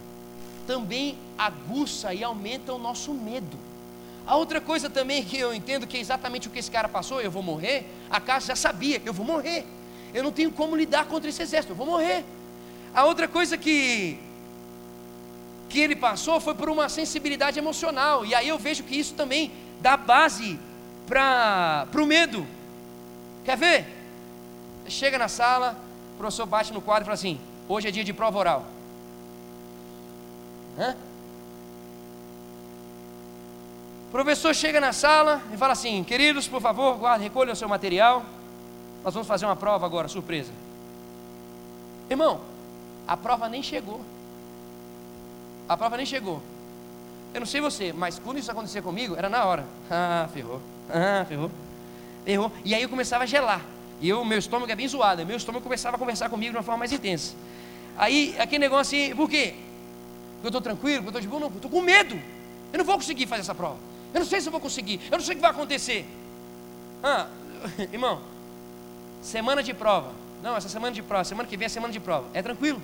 [0.71, 3.59] também aguça e aumenta o nosso medo.
[4.25, 7.21] A outra coisa também que eu entendo que é exatamente o que esse cara passou,
[7.21, 9.67] eu vou morrer, a casa já sabia, eu vou morrer.
[10.15, 12.25] Eu não tenho como lidar contra esse exército, eu vou morrer.
[12.95, 14.17] A outra coisa que
[15.69, 19.51] que ele passou foi por uma sensibilidade emocional, e aí eu vejo que isso também
[19.81, 20.57] dá base
[21.05, 22.47] para o medo.
[23.45, 23.87] Quer ver?
[24.87, 25.77] Chega na sala,
[26.15, 28.80] o professor bate no quadro e fala assim: hoje é dia de prova oral.
[34.09, 37.69] O professor chega na sala e fala assim: queridos, por favor, guarde, recolham o seu
[37.69, 38.25] material.
[39.05, 40.53] Nós vamos fazer uma prova agora, surpresa.
[42.11, 42.41] Irmão,
[43.07, 44.01] a prova nem chegou.
[45.69, 46.43] A prova nem chegou.
[47.33, 49.65] Eu não sei você, mas quando isso acontecia comigo, era na hora.
[49.91, 50.61] Ah, ferrou.
[50.89, 51.51] Ah, ferrou.
[52.25, 52.53] Ferrou.
[52.65, 53.61] E aí eu começava a gelar.
[54.01, 55.25] E eu, meu estômago é bem zoado.
[55.25, 57.35] Meu estômago começava a conversar comigo de uma forma mais intensa.
[57.97, 59.55] Aí, aquele negócio assim, por quê?
[60.41, 62.19] Porque eu estou tranquilo, porque eu estou de boa, não, estou com medo.
[62.73, 63.77] Eu não vou conseguir fazer essa prova.
[64.15, 64.99] Eu não sei se eu vou conseguir.
[65.11, 66.07] Eu não sei o que vai acontecer.
[67.03, 67.29] Ah,
[67.93, 68.21] irmão,
[69.23, 70.13] semana de prova.
[70.43, 72.27] Não, essa semana de prova, semana que vem é semana de prova.
[72.33, 72.81] É tranquilo.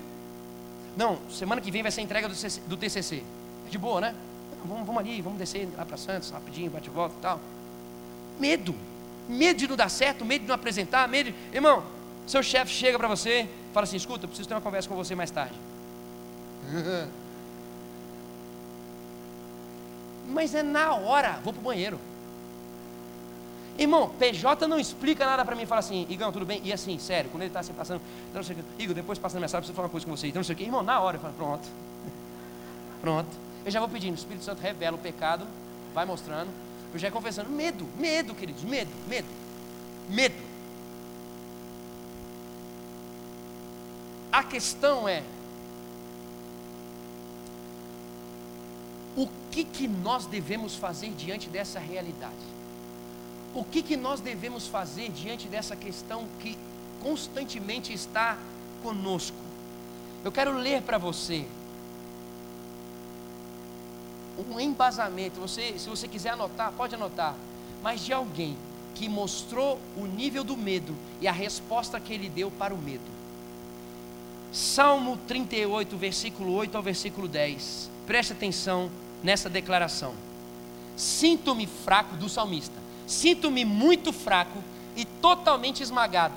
[0.97, 3.23] Não, semana que vem vai ser entrega do TCC.
[3.67, 4.15] É de boa, né?
[4.67, 7.41] Vamos, vamos ali, vamos descer lá para Santos, rapidinho, bate volta e tal.
[8.39, 8.75] Medo.
[9.29, 11.33] Medo de não dar certo, medo de não apresentar, medo.
[11.33, 11.37] De...
[11.57, 11.83] Irmão,
[12.27, 15.15] seu chefe chega para você, fala assim: escuta, eu preciso ter uma conversa com você
[15.15, 15.55] mais tarde.
[20.29, 21.99] Mas é na hora, vou para o banheiro.
[23.79, 25.67] Irmão, PJ não explica nada para mim.
[25.67, 26.61] Fala assim, Igão, tudo bem?
[26.65, 29.19] E assim, sério, quando ele está se passando, então, não sei o que, Igor, depois
[29.19, 30.29] passando mensagem, preciso falar uma coisa com você.
[30.29, 30.65] Então, não sei o que.
[30.65, 31.69] Irmão, na hora, eu falo, pronto.
[33.01, 33.29] Pronto.
[33.65, 35.47] Eu já vou pedindo, o Espírito Santo revela o pecado,
[35.93, 36.51] vai mostrando.
[36.93, 39.29] Eu já confessando, medo, medo, queridos, medo, medo,
[40.09, 40.37] medo.
[44.33, 45.23] A questão é,
[49.17, 52.35] o que, que nós devemos fazer diante dessa realidade?
[53.55, 56.59] O que, que nós devemos fazer diante dessa questão que
[57.03, 58.37] constantemente está
[58.83, 59.37] conosco?
[60.23, 61.47] Eu quero ler para você
[64.51, 65.41] um embasamento.
[65.41, 67.35] Você, se você quiser anotar, pode anotar.
[67.83, 68.59] Mas de alguém
[68.95, 73.17] que mostrou o nível do medo e a resposta que ele deu para o medo.
[74.53, 77.91] Salmo 38, versículo 8 ao versículo 10.
[78.07, 78.91] Preste atenção
[79.27, 80.15] nessa declaração.
[80.97, 82.77] Sinto-me fraco do salmista.
[83.09, 84.63] Sinto-me muito fraco
[84.95, 86.37] e totalmente esmagado.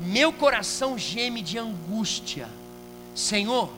[0.00, 2.48] Meu coração geme de angústia.
[3.14, 3.70] Senhor,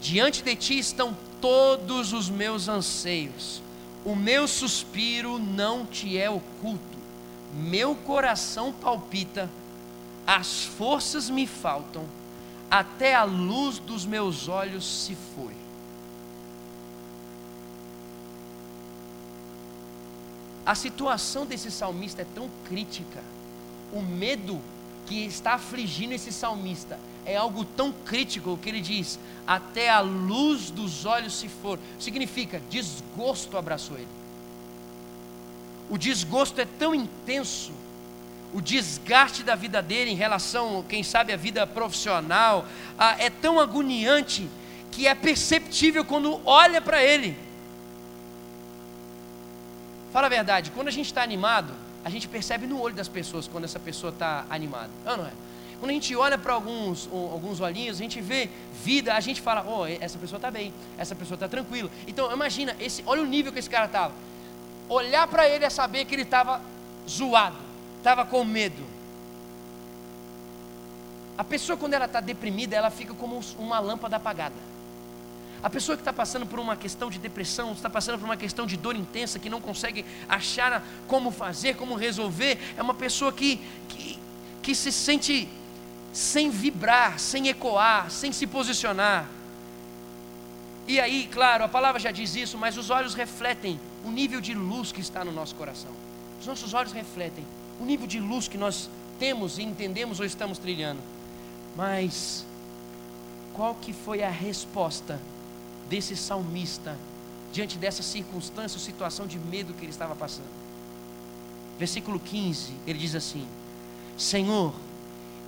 [0.00, 3.62] diante de ti estão todos os meus anseios.
[4.04, 6.98] O meu suspiro não te é oculto.
[7.54, 9.48] Meu coração palpita,
[10.26, 12.04] as forças me faltam,
[12.68, 15.53] até a luz dos meus olhos se foi.
[20.64, 23.22] A situação desse salmista é tão crítica,
[23.92, 24.60] o medo
[25.06, 30.70] que está afligindo esse salmista é algo tão crítico que ele diz: até a luz
[30.70, 31.78] dos olhos se for.
[31.98, 34.08] Significa desgosto abraçou ele.
[35.90, 37.72] O desgosto é tão intenso,
[38.54, 42.66] o desgaste da vida dele em relação, quem sabe, à vida profissional,
[43.18, 44.48] é tão agoniante
[44.90, 47.36] que é perceptível quando olha para ele.
[50.14, 51.74] Fala a verdade, quando a gente está animado,
[52.04, 54.88] a gente percebe no olho das pessoas quando essa pessoa está animada.
[55.04, 55.32] Ah, não é?
[55.80, 58.48] Quando a gente olha para alguns, alguns olhinhos, a gente vê
[58.84, 61.90] vida, a gente fala, oh, essa pessoa está bem, essa pessoa está tranquila.
[62.06, 64.14] Então, imagina, esse, olha o nível que esse cara estava.
[64.88, 66.60] Olhar para ele é saber que ele estava
[67.10, 67.56] zoado,
[67.98, 68.84] estava com medo.
[71.36, 74.54] A pessoa, quando ela está deprimida, ela fica como uma lâmpada apagada.
[75.64, 78.66] A pessoa que está passando por uma questão de depressão, está passando por uma questão
[78.66, 83.58] de dor intensa, que não consegue achar como fazer, como resolver, é uma pessoa que,
[83.88, 84.18] que,
[84.62, 85.48] que se sente
[86.12, 89.26] sem vibrar, sem ecoar, sem se posicionar.
[90.86, 94.52] E aí, claro, a palavra já diz isso, mas os olhos refletem o nível de
[94.52, 95.92] luz que está no nosso coração.
[96.38, 97.42] Os nossos olhos refletem
[97.80, 101.00] o nível de luz que nós temos e entendemos ou estamos trilhando.
[101.74, 102.44] Mas
[103.54, 105.18] qual que foi a resposta
[105.88, 106.96] desse salmista
[107.52, 110.48] diante dessa circunstância situação de medo que ele estava passando.
[111.78, 113.46] Versículo 15, ele diz assim:
[114.16, 114.72] Senhor,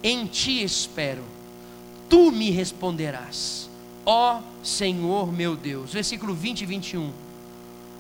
[0.03, 1.25] em ti espero,
[2.09, 3.69] tu me responderás,
[4.05, 5.93] ó Senhor meu Deus.
[5.93, 7.13] Versículo 20 e 21.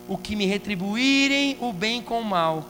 [0.08, 2.68] O que me retribuírem o bem com o mal,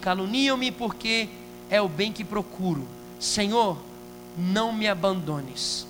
[0.00, 1.28] caluniam-me porque
[1.70, 2.84] é o bem que procuro.
[3.20, 3.78] Senhor,
[4.36, 5.86] não me abandones,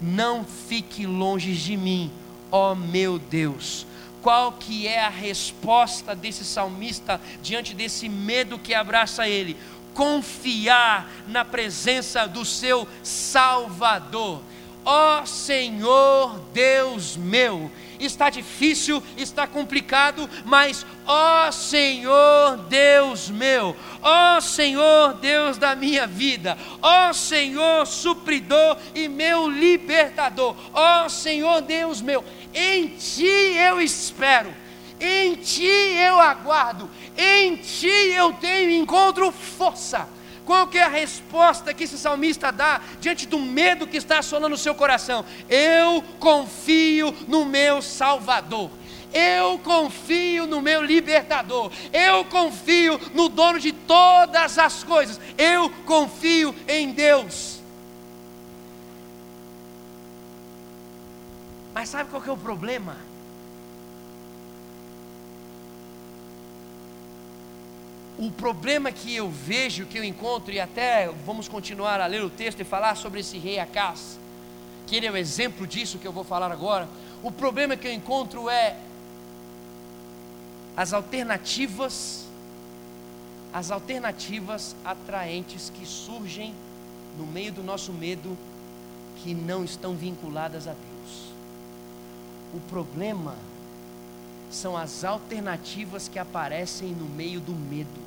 [0.00, 2.10] não fique longe de mim
[2.50, 3.86] ó oh, meu Deus.
[4.22, 9.56] Qual que é a resposta desse salmista diante desse medo que abraça ele?
[9.94, 14.42] Confiar na presença do seu Salvador.
[14.84, 24.40] Ó oh, Senhor Deus meu, está difícil, está complicado, mas ó Senhor Deus meu, ó
[24.40, 32.24] Senhor Deus da minha vida, ó Senhor supridor e meu libertador, ó Senhor Deus meu,
[32.54, 34.54] em Ti eu espero,
[35.00, 40.08] em Ti eu aguardo, em Ti eu tenho encontro força.
[40.46, 44.54] Qual que é a resposta que esse salmista dá diante do medo que está assolando
[44.54, 45.24] o seu coração?
[45.48, 48.70] Eu confio no meu Salvador.
[49.12, 51.72] Eu confio no meu libertador.
[51.92, 55.20] Eu confio no dono de todas as coisas.
[55.36, 57.60] Eu confio em Deus.
[61.74, 62.96] Mas sabe qual que é o problema?
[68.18, 72.30] O problema que eu vejo, que eu encontro, e até vamos continuar a ler o
[72.30, 74.18] texto e falar sobre esse rei Acas,
[74.86, 76.88] que ele é o exemplo disso que eu vou falar agora.
[77.22, 78.76] O problema que eu encontro é
[80.74, 82.24] as alternativas,
[83.52, 86.54] as alternativas atraentes que surgem
[87.18, 88.36] no meio do nosso medo,
[89.22, 91.32] que não estão vinculadas a Deus.
[92.54, 93.34] O problema
[94.50, 98.05] são as alternativas que aparecem no meio do medo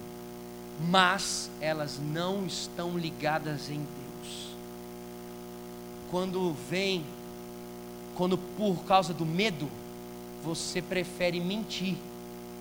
[0.88, 4.56] mas elas não estão ligadas em Deus.
[6.10, 7.06] Quando vem,
[8.16, 9.70] quando por causa do medo,
[10.44, 11.98] você prefere mentir,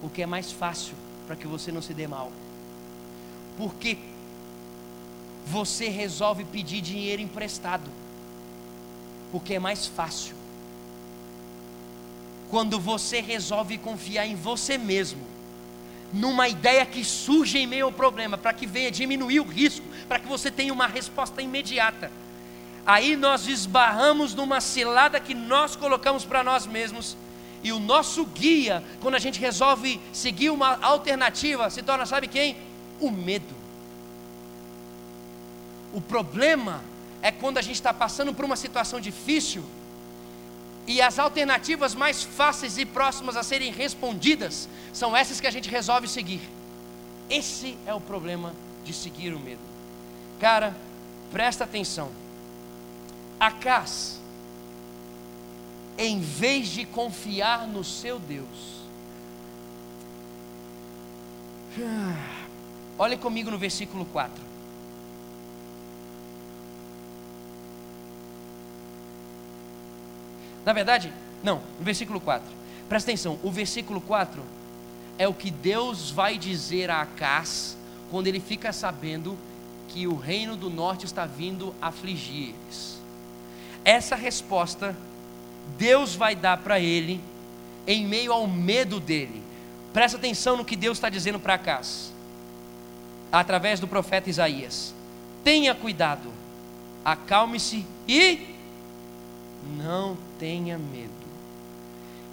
[0.01, 0.95] porque é mais fácil
[1.27, 2.33] para que você não se dê mal.
[3.57, 3.99] Porque
[5.47, 7.91] você resolve pedir dinheiro emprestado,
[9.31, 10.35] porque é mais fácil.
[12.51, 15.38] Quando você resolve confiar em você mesmo,
[16.13, 20.19] numa ideia que surge em meio ao problema, para que venha diminuir o risco, para
[20.19, 22.11] que você tenha uma resposta imediata.
[22.87, 27.17] Aí nós esbarramos numa cilada que nós colocamos para nós mesmos,
[27.63, 32.57] e o nosso guia, quando a gente resolve seguir uma alternativa, se torna, sabe quem?
[33.01, 33.55] O medo.
[35.93, 36.83] O problema
[37.21, 39.65] é quando a gente está passando por uma situação difícil
[40.89, 45.69] e as alternativas mais fáceis e próximas a serem respondidas são essas que a gente
[45.69, 46.41] resolve seguir.
[47.29, 48.55] Esse é o problema
[48.87, 49.61] de seguir o medo.
[50.41, 50.75] Cara,
[51.31, 52.11] presta atenção.
[53.39, 54.19] Acas,
[55.99, 58.79] em vez de confiar no seu Deus,
[62.99, 64.48] olhe comigo no versículo 4.
[70.69, 71.11] Na verdade,
[71.43, 72.47] não, no versículo 4.
[72.91, 74.43] Presta atenção, o versículo 4
[75.17, 77.75] é o que Deus vai dizer a Acás
[78.11, 79.35] quando ele fica sabendo
[79.89, 83.01] que o reino do norte está vindo afligir eles.
[83.83, 84.95] Essa resposta
[85.79, 87.19] Deus vai dar para ele
[87.87, 89.43] em meio ao medo dele.
[89.95, 92.13] Presta atenção no que Deus está dizendo para Acas,
[93.33, 94.93] através do profeta Isaías.
[95.43, 96.31] Tenha cuidado,
[97.07, 98.55] acalme-se e
[99.75, 101.13] não tenha medo.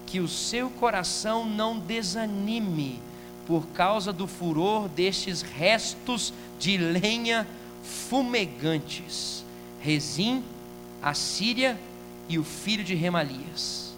[0.05, 2.99] Que o seu coração não desanime
[3.45, 7.47] por causa do furor destes restos de lenha
[7.83, 9.43] fumegantes.
[9.81, 10.43] Rezim,
[11.01, 11.79] Assíria
[12.27, 13.93] e o filho de Remalias.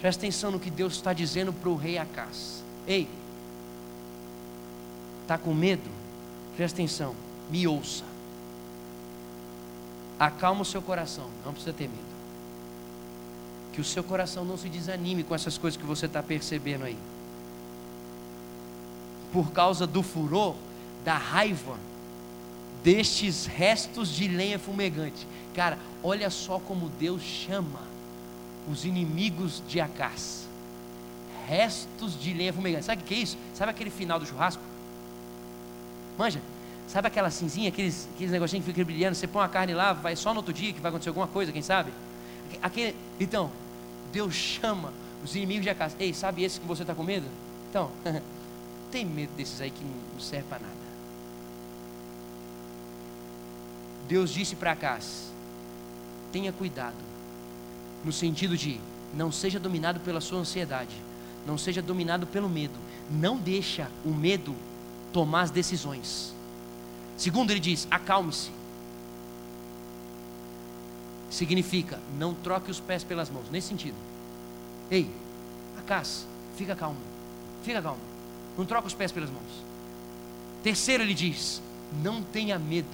[0.00, 2.62] Presta atenção no que Deus está dizendo para o rei Acás.
[2.86, 3.08] Ei,
[5.22, 5.90] está com medo?
[6.56, 7.14] Presta atenção,
[7.50, 8.04] me ouça.
[10.18, 12.05] Acalma o seu coração, não precisa ter medo.
[13.76, 16.96] Que o seu coração não se desanime com essas coisas que você está percebendo aí.
[19.30, 20.54] Por causa do furor,
[21.04, 21.76] da raiva,
[22.82, 25.26] destes restos de lenha fumegante.
[25.54, 27.80] Cara, olha só como Deus chama
[28.66, 30.46] os inimigos de Acás.
[31.46, 32.86] Restos de lenha fumegante.
[32.86, 33.36] Sabe o que é isso?
[33.52, 34.62] Sabe aquele final do churrasco?
[36.16, 36.40] Manja,
[36.88, 39.14] sabe aquela cinzinha, aqueles, aqueles negocinhos que ficam brilhando?
[39.14, 41.52] Você põe a carne lá, vai só no outro dia que vai acontecer alguma coisa,
[41.52, 41.92] quem sabe?
[42.62, 43.50] Aquele, então,
[44.16, 45.94] Deus chama os inimigos de Acas.
[45.98, 47.26] Ei, sabe esse que você está com medo?
[47.68, 47.90] Então,
[48.90, 50.74] tem medo desses aí que não serve para nada.
[54.08, 55.30] Deus disse para Acas:
[56.32, 56.96] tenha cuidado,
[58.02, 58.80] no sentido de
[59.12, 60.96] não seja dominado pela sua ansiedade,
[61.46, 62.78] não seja dominado pelo medo,
[63.10, 64.56] não deixa o medo
[65.12, 66.32] tomar as decisões.
[67.18, 68.55] Segundo, ele diz: acalme-se.
[71.36, 73.94] Significa, não troque os pés pelas mãos, nesse sentido.
[74.90, 75.10] Ei,
[75.78, 76.26] Acas,
[76.56, 76.96] fica calmo,
[77.62, 78.00] fica calmo,
[78.56, 79.62] não troca os pés pelas mãos.
[80.62, 81.60] Terceiro, ele diz:
[82.02, 82.88] não tenha medo.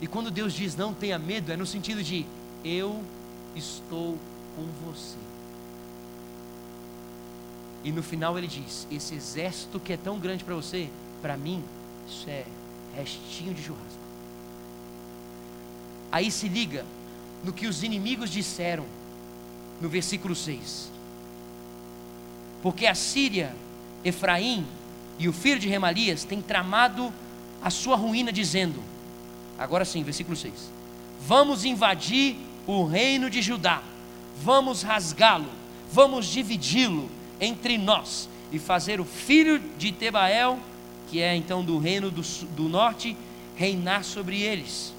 [0.00, 2.26] E quando Deus diz não tenha medo, é no sentido de
[2.64, 3.04] eu
[3.54, 4.18] estou
[4.56, 5.16] com você.
[7.84, 10.90] E no final ele diz: esse exército que é tão grande para você,
[11.22, 11.62] para mim,
[12.08, 12.46] isso é
[12.96, 14.00] restinho de churrasco.
[16.10, 16.84] Aí se liga
[17.46, 18.84] no que os inimigos disseram
[19.80, 20.90] no versículo 6.
[22.62, 23.54] Porque a Síria,
[24.04, 24.66] Efraim
[25.18, 27.12] e o filho de Remalias têm tramado
[27.62, 28.82] a sua ruína, dizendo:
[29.58, 30.52] Agora sim, versículo 6:
[31.26, 32.36] Vamos invadir
[32.66, 33.82] o reino de Judá,
[34.42, 35.48] vamos rasgá-lo,
[35.92, 37.08] vamos dividi-lo
[37.40, 40.58] entre nós e fazer o filho de Tebael
[41.08, 42.22] que é então do reino do,
[42.54, 43.16] do norte,
[43.54, 44.92] reinar sobre eles.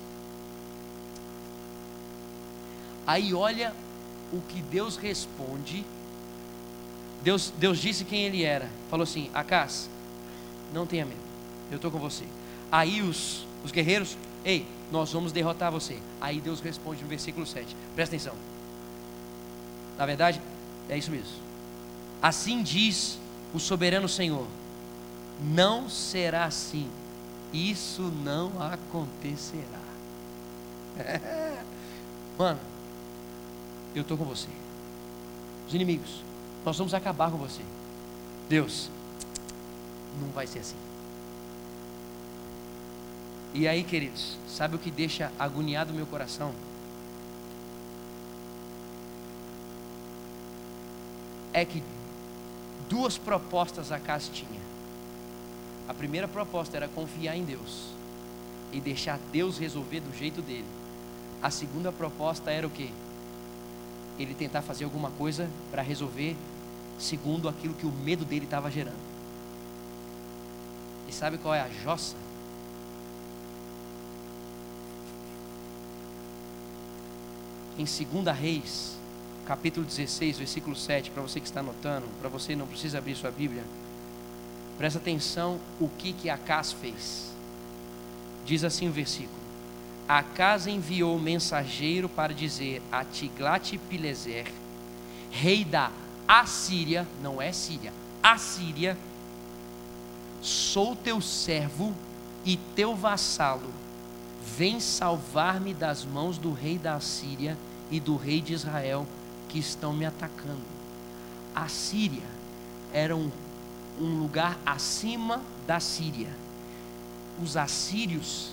[3.07, 3.73] Aí olha
[4.33, 5.85] o que Deus responde.
[7.23, 8.69] Deus, Deus disse quem ele era.
[8.91, 9.89] Falou assim: Acas,
[10.73, 11.21] não tenha medo,
[11.71, 12.25] eu estou com você.
[12.69, 15.97] Aí os, os guerreiros, ei, nós vamos derrotar você.
[16.19, 17.75] Aí Deus responde no versículo 7.
[17.95, 18.35] Presta atenção.
[19.97, 20.41] Na verdade,
[20.89, 21.31] é isso mesmo.
[22.21, 23.17] Assim diz
[23.53, 24.47] o soberano Senhor:
[25.41, 26.89] não será assim.
[27.53, 29.79] Isso não acontecerá.
[32.37, 32.59] Mano,
[33.97, 34.49] eu estou com você.
[35.67, 36.23] Os inimigos,
[36.65, 37.61] nós vamos acabar com você.
[38.47, 38.89] Deus,
[40.21, 40.75] não vai ser assim.
[43.53, 46.53] E aí, queridos, sabe o que deixa agoniado o meu coração?
[51.51, 51.83] É que
[52.87, 54.61] duas propostas a casa tinha.
[55.87, 57.87] A primeira proposta era confiar em Deus
[58.71, 60.65] e deixar Deus resolver do jeito dele.
[61.41, 62.89] A segunda proposta era o quê?
[64.17, 66.35] Ele tentar fazer alguma coisa para resolver
[66.99, 68.97] segundo aquilo que o medo dele estava gerando.
[71.07, 72.15] E sabe qual é a jossa?
[77.77, 78.97] Em 2 Reis,
[79.45, 83.29] capítulo 16, versículo 7, para você que está anotando, para você não precisa abrir sua
[83.29, 83.63] Bíblia.
[84.77, 87.31] Presta atenção o que que Acas fez.
[88.45, 89.36] Diz assim o versículo:
[90.07, 94.51] Acas enviou mensageiro para dizer a Tiglat-Pileser,
[95.29, 95.91] rei da
[96.27, 97.91] Assíria, não é Síria,
[98.23, 98.97] Assíria,
[100.41, 101.93] sou teu servo
[102.45, 103.73] e teu vassalo,
[104.55, 107.57] vem salvar-me das mãos do rei da Assíria
[107.91, 109.05] e do rei de Israel
[109.49, 110.77] que estão me atacando.
[111.53, 112.23] A Síria
[112.93, 113.29] era um
[113.99, 116.29] um lugar acima da Síria.
[117.41, 118.51] Os assírios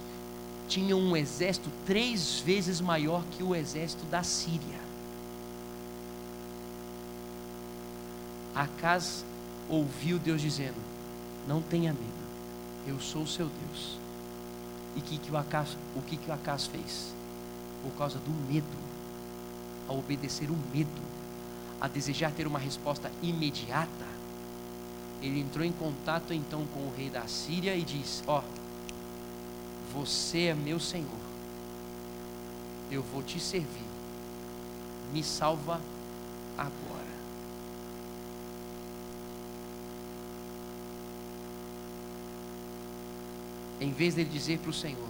[0.69, 4.81] tinham um exército três vezes maior que o exército da Síria.
[8.55, 9.25] Acas
[9.69, 10.81] ouviu Deus dizendo:
[11.47, 12.25] Não tenha medo,
[12.87, 13.99] eu sou o seu Deus.
[14.97, 17.13] E que, que o, Acas, o que, que o Acas fez?
[17.83, 18.67] Por causa do medo,
[19.89, 21.03] a obedecer o medo,
[21.81, 24.07] a desejar ter uma resposta imediata,
[25.21, 28.64] ele entrou em contato então com o rei da Síria e diz: Ó, oh,
[29.93, 31.09] você é meu senhor,
[32.91, 33.89] eu vou te servir,
[35.13, 35.81] me salva
[36.57, 37.15] agora.
[43.81, 45.09] Em vez dele dizer para o Senhor: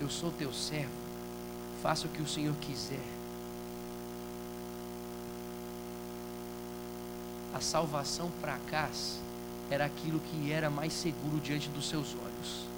[0.00, 0.90] Eu sou teu servo,
[1.82, 3.04] faça o que o Senhor quiser.
[7.54, 9.20] A salvação para Acas
[9.70, 12.73] era aquilo que era mais seguro diante dos seus olhos.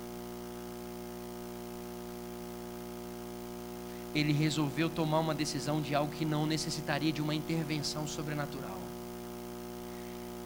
[4.17, 8.79] Ele resolveu tomar uma decisão de algo que não necessitaria de uma intervenção sobrenatural.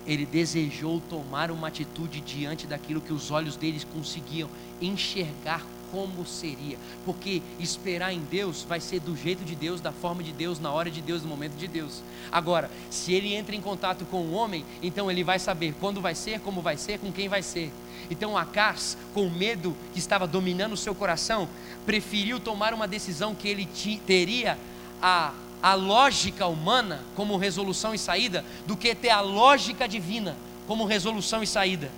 [0.05, 4.51] Ele desejou tomar uma atitude diante daquilo que os olhos deles conseguiam
[4.83, 10.23] enxergar como seria, porque esperar em Deus vai ser do jeito de Deus, da forma
[10.23, 12.03] de Deus, na hora de Deus, no momento de Deus.
[12.31, 16.15] Agora, se ele entra em contato com o homem, então ele vai saber quando vai
[16.15, 17.73] ser, como vai ser, com quem vai ser.
[18.11, 21.49] Então Acas, com o medo que estava dominando o seu coração,
[21.87, 23.69] preferiu tomar uma decisão que ele
[24.07, 24.59] teria
[25.01, 25.33] a
[25.63, 30.37] a lógica humana como resolução e saída do que ter a lógica divina
[30.67, 31.91] como resolução e saída.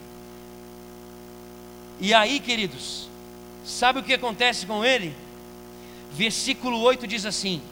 [2.01, 3.09] E aí, queridos,
[3.65, 5.15] sabe o que acontece com ele?
[6.13, 7.63] Versículo 8 diz assim,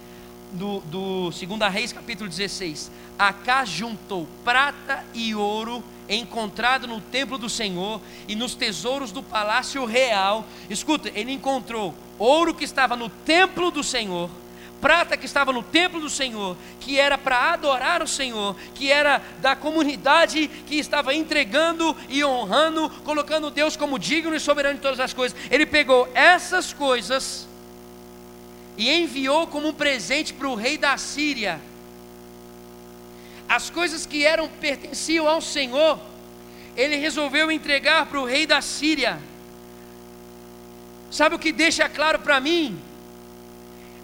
[0.52, 7.48] do, do 2 Reis, capítulo 16: Acá juntou prata e ouro encontrado no templo do
[7.48, 10.46] Senhor e nos tesouros do palácio real.
[10.68, 14.30] Escuta, ele encontrou ouro que estava no templo do Senhor
[14.80, 19.22] prata que estava no templo do Senhor, que era para adorar o Senhor, que era
[19.40, 25.00] da comunidade que estava entregando e honrando, colocando Deus como digno e soberano de todas
[25.00, 25.38] as coisas.
[25.50, 27.46] Ele pegou essas coisas
[28.76, 31.60] e enviou como um presente para o rei da Síria.
[33.48, 35.98] As coisas que eram pertenciam ao Senhor,
[36.76, 39.20] ele resolveu entregar para o rei da Síria.
[41.10, 42.80] Sabe o que deixa claro para mim?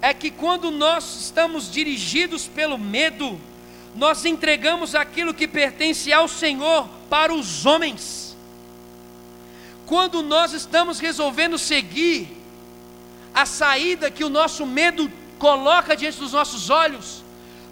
[0.00, 3.40] É que quando nós estamos dirigidos pelo medo,
[3.94, 8.36] nós entregamos aquilo que pertence ao Senhor para os homens.
[9.86, 12.36] Quando nós estamos resolvendo seguir
[13.32, 17.24] a saída que o nosso medo coloca diante dos nossos olhos,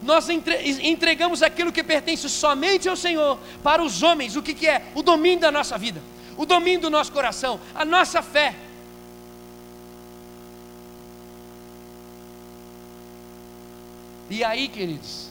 [0.03, 4.37] nós entregamos aquilo que pertence somente ao Senhor para os homens.
[4.37, 4.83] O que, que é?
[4.95, 6.03] O domínio da nossa vida,
[6.37, 8.55] o domínio do nosso coração, a nossa fé.
[14.29, 15.29] E aí, queridos,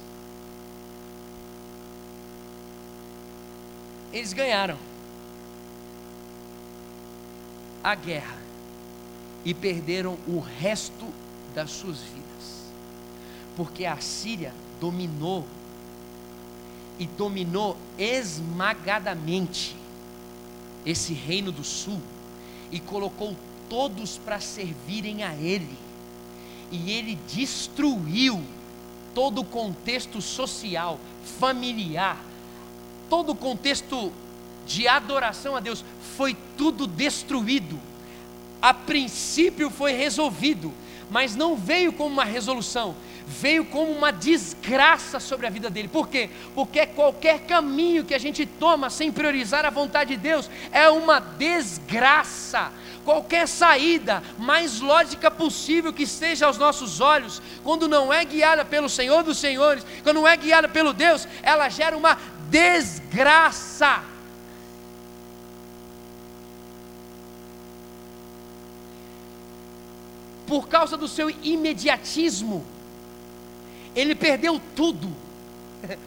[4.11, 4.77] eles ganharam
[7.83, 8.37] a guerra
[9.43, 11.11] e perderam o resto
[11.55, 12.71] das suas vidas,
[13.55, 15.45] porque a Síria dominou
[16.99, 19.75] e dominou esmagadamente
[20.85, 21.99] esse reino do sul
[22.71, 23.35] e colocou
[23.67, 25.77] todos para servirem a ele,
[26.71, 28.43] e ele destruiu
[29.13, 30.99] todo o contexto social,
[31.39, 32.17] familiar,
[33.09, 34.11] todo o contexto
[34.65, 35.83] de adoração a Deus,
[36.17, 37.79] foi tudo destruído.
[38.61, 40.73] A princípio foi resolvido,
[41.09, 42.95] mas não veio como uma resolução,
[43.27, 45.87] veio como uma desgraça sobre a vida dele.
[45.87, 46.29] Por quê?
[46.55, 51.19] Porque qualquer caminho que a gente toma sem priorizar a vontade de Deus é uma
[51.19, 52.71] desgraça
[53.03, 58.89] qualquer saída mais lógica possível que esteja aos nossos olhos, quando não é guiada pelo
[58.89, 62.17] Senhor dos Senhores, quando não é guiada pelo Deus, ela gera uma
[62.49, 64.03] desgraça.
[70.47, 72.65] Por causa do seu imediatismo,
[73.95, 75.15] ele perdeu tudo.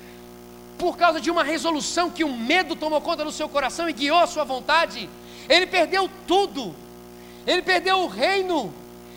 [0.78, 4.18] Por causa de uma resolução que o medo tomou conta do seu coração e guiou
[4.18, 5.08] a sua vontade,
[5.48, 6.74] ele perdeu tudo
[7.46, 8.72] ele perdeu o reino,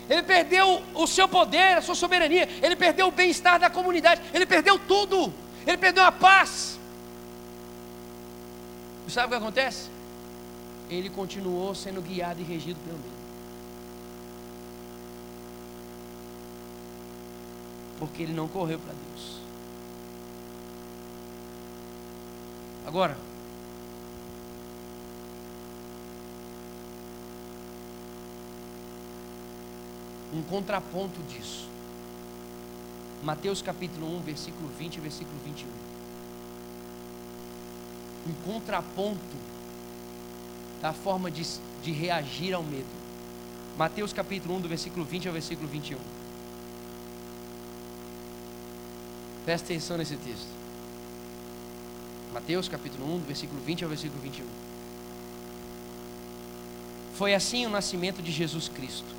[0.09, 4.45] ele perdeu o seu poder, a sua soberania, ele perdeu o bem-estar da comunidade, ele
[4.45, 5.33] perdeu tudo,
[5.65, 6.79] ele perdeu a paz.
[9.07, 9.89] E sabe o que acontece?
[10.89, 13.19] Ele continuou sendo guiado e regido pelo medo.
[17.99, 19.39] Porque ele não correu para Deus.
[22.85, 23.17] Agora,
[30.33, 31.67] um contraponto disso.
[33.23, 35.67] Mateus capítulo 1, versículo 20 e versículo 21.
[38.29, 39.37] Um contraponto
[40.81, 41.45] da forma de,
[41.81, 42.99] de reagir ao medo.
[43.77, 45.97] Mateus capítulo 1, do versículo 20 ao versículo 21.
[49.45, 50.47] Presta atenção nesse texto.
[52.33, 54.45] Mateus capítulo 1, do versículo 20 ao versículo 21.
[57.15, 59.18] Foi assim o nascimento de Jesus Cristo.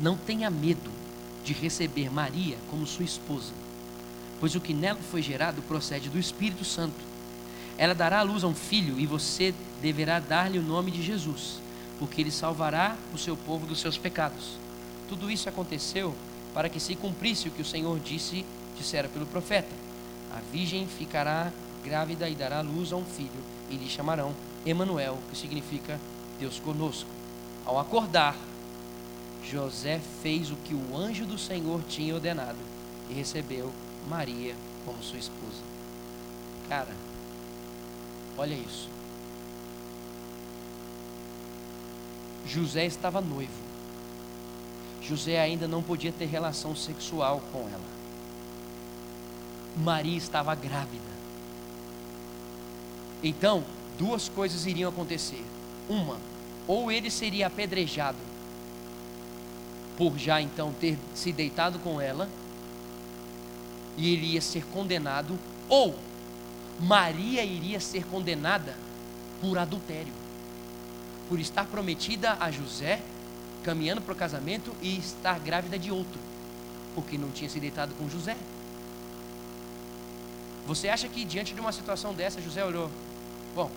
[0.00, 0.90] Não tenha medo
[1.44, 3.52] de receber Maria como sua esposa,
[4.38, 7.10] pois o que nela foi gerado procede do Espírito Santo.
[7.76, 11.60] Ela dará à luz a um filho e você deverá dar-lhe o nome de Jesus,
[11.98, 14.58] porque ele salvará o seu povo dos seus pecados.
[15.06, 16.14] Tudo isso aconteceu
[16.54, 18.44] para que se cumprisse o que o Senhor disse,
[18.78, 19.74] dissera pelo profeta:
[20.32, 21.52] A virgem ficará
[21.84, 23.30] grávida e dará luz a um filho,
[23.68, 24.34] e lhe chamarão
[24.64, 26.00] Emanuel, que significa
[26.38, 27.08] Deus conosco.
[27.66, 28.34] Ao acordar,
[29.44, 32.58] José fez o que o anjo do Senhor tinha ordenado
[33.08, 33.72] e recebeu
[34.08, 35.62] Maria como sua esposa.
[36.68, 36.94] Cara,
[38.36, 38.88] olha isso.
[42.46, 43.70] José estava noivo.
[45.02, 48.00] José ainda não podia ter relação sexual com ela.
[49.76, 51.10] Maria estava grávida.
[53.22, 53.64] Então,
[53.98, 55.44] duas coisas iriam acontecer.
[55.88, 56.18] Uma,
[56.66, 58.29] ou ele seria apedrejado
[60.00, 62.26] por já então ter se deitado com ela,
[63.98, 65.38] e ele ia ser condenado,
[65.68, 65.94] ou
[66.80, 68.74] Maria iria ser condenada
[69.42, 70.14] por adultério,
[71.28, 73.02] por estar prometida a José,
[73.62, 76.18] caminhando para o casamento e estar grávida de outro,
[76.94, 78.38] porque não tinha se deitado com José.
[80.66, 82.90] Você acha que diante de uma situação dessa, José olhou:
[83.54, 83.70] Bom,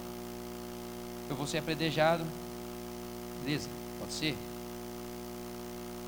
[1.29, 2.25] eu vou ser apedrejado,
[3.43, 3.67] beleza,
[3.99, 4.37] pode ser.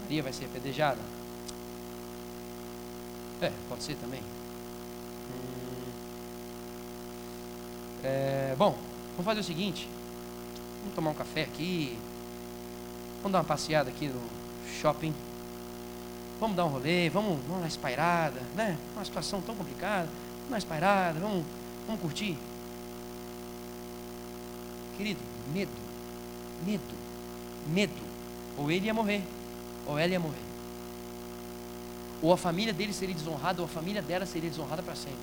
[0.08, 0.99] Vai ser apedrejada?
[3.41, 4.22] É, pode ser também.
[4.22, 5.91] Hum,
[8.03, 8.78] é, bom,
[9.12, 9.89] vamos fazer o seguinte:
[10.82, 11.97] vamos tomar um café aqui,
[13.18, 14.22] vamos dar uma passeada aqui no
[14.80, 15.14] shopping,
[16.39, 18.78] vamos dar um rolê, vamos, vamos na espairada, né?
[18.95, 21.43] Uma situação tão complicada, vamos na espairada, vamos,
[21.88, 22.38] vamos curtir.
[24.97, 25.20] Querido,
[25.51, 25.72] medo,
[26.64, 26.95] medo,
[27.68, 28.06] medo.
[28.58, 29.24] Ou ele ia morrer,
[29.86, 30.36] ou ela ia morrer.
[32.22, 35.18] Ou a família dele seria desonrada, ou a família dela seria desonrada para sempre.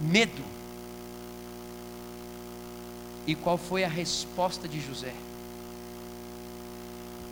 [0.00, 0.44] Medo.
[3.26, 5.14] E qual foi a resposta de José?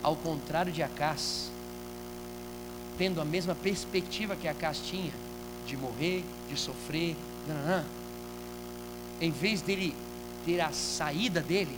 [0.03, 1.51] Ao contrário de Acás,
[2.99, 5.13] tendo a mesma perspectiva que Acás tinha,
[5.67, 7.17] de morrer, de sofrer,
[9.21, 9.95] em vez dele
[10.45, 11.77] ter a saída dele,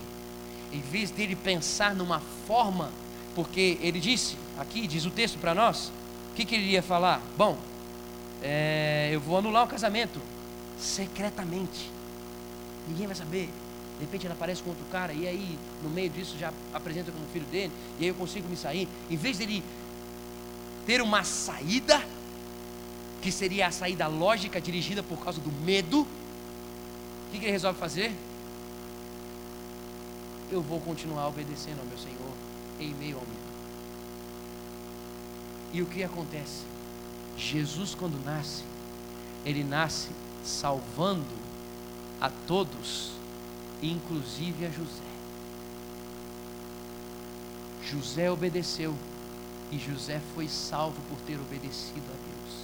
[0.72, 2.90] em vez dele pensar numa forma,
[3.39, 5.93] porque ele disse, aqui diz o texto para nós,
[6.32, 7.22] o que, que ele iria falar?
[7.36, 7.57] Bom,
[8.43, 10.20] é, eu vou anular o casamento
[10.76, 11.89] secretamente,
[12.89, 13.49] ninguém vai saber.
[13.97, 17.24] De repente ela aparece com outro cara, e aí no meio disso já apresenta como
[17.32, 18.89] filho dele, e aí eu consigo me sair.
[19.09, 19.62] Em vez dele
[20.84, 22.03] ter uma saída,
[23.22, 26.07] que seria a saída lógica dirigida por causa do medo, o
[27.30, 28.12] que, que ele resolve fazer?
[30.51, 32.47] eu vou continuar obedecendo ao meu Senhor
[32.80, 33.48] em meio ao medo.
[35.72, 36.64] E o que acontece?
[37.36, 38.64] Jesus, quando nasce,
[39.44, 40.10] ele nasce
[40.44, 41.36] salvando
[42.20, 43.12] a todos,
[43.82, 45.08] inclusive a José.
[47.82, 48.94] José obedeceu
[49.70, 52.58] e José foi salvo por ter obedecido a Deus.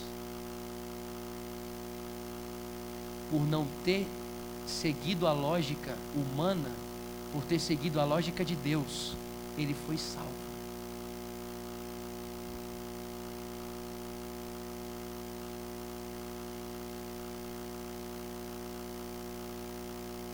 [3.30, 4.06] Por não ter
[4.66, 6.70] seguido a lógica humana
[7.34, 9.16] por ter seguido a lógica de Deus,
[9.56, 10.32] ele foi salvo.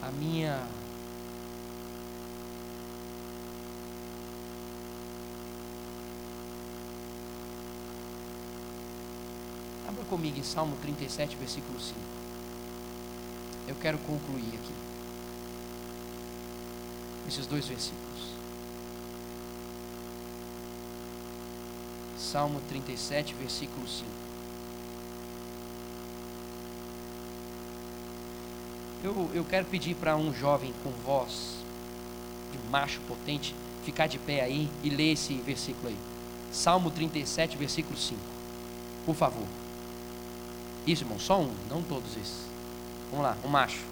[0.03, 0.67] A minha
[9.91, 11.99] Abra comigo em Salmo 37, versículo 5.
[13.67, 14.73] Eu quero concluir aqui
[17.27, 18.40] esses dois versículos.
[22.31, 24.09] Salmo 37, versículo 5.
[29.03, 31.57] Eu, eu quero pedir para um jovem com voz
[32.53, 33.53] de macho potente
[33.85, 35.97] ficar de pé aí e ler esse versículo aí.
[36.53, 38.21] Salmo 37, versículo 5.
[39.05, 39.47] Por favor.
[40.87, 42.47] Isso, irmão, só um, não todos esses.
[43.11, 43.83] Vamos lá, um macho.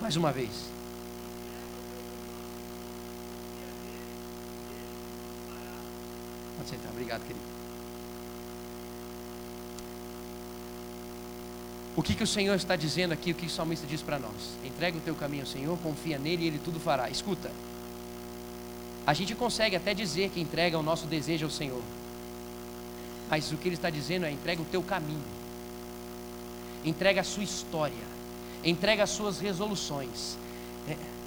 [0.00, 0.79] Mais uma vez.
[6.60, 7.40] Pode sentar, obrigado, querido.
[11.96, 14.58] O que, que o Senhor está dizendo aqui, o que o salmista diz para nós?
[14.62, 17.08] Entrega o teu caminho ao Senhor, confia nele e ele tudo fará.
[17.08, 17.50] Escuta,
[19.06, 21.82] a gente consegue até dizer que entrega o nosso desejo ao Senhor,
[23.30, 25.24] mas o que ele está dizendo é: entrega o teu caminho,
[26.84, 28.04] entrega a sua história,
[28.62, 30.36] entrega as suas resoluções.
[30.86, 31.19] É.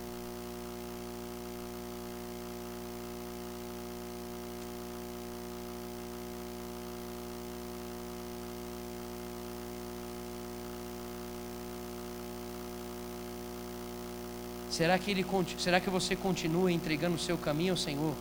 [14.73, 15.23] Será que, ele,
[15.59, 18.15] será que você continua entregando o seu caminho ao Senhor?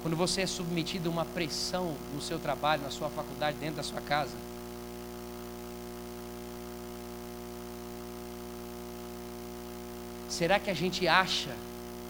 [0.00, 3.82] Quando você é submetido a uma pressão no seu trabalho, na sua faculdade, dentro da
[3.82, 4.32] sua casa?
[10.26, 11.54] Será que a gente acha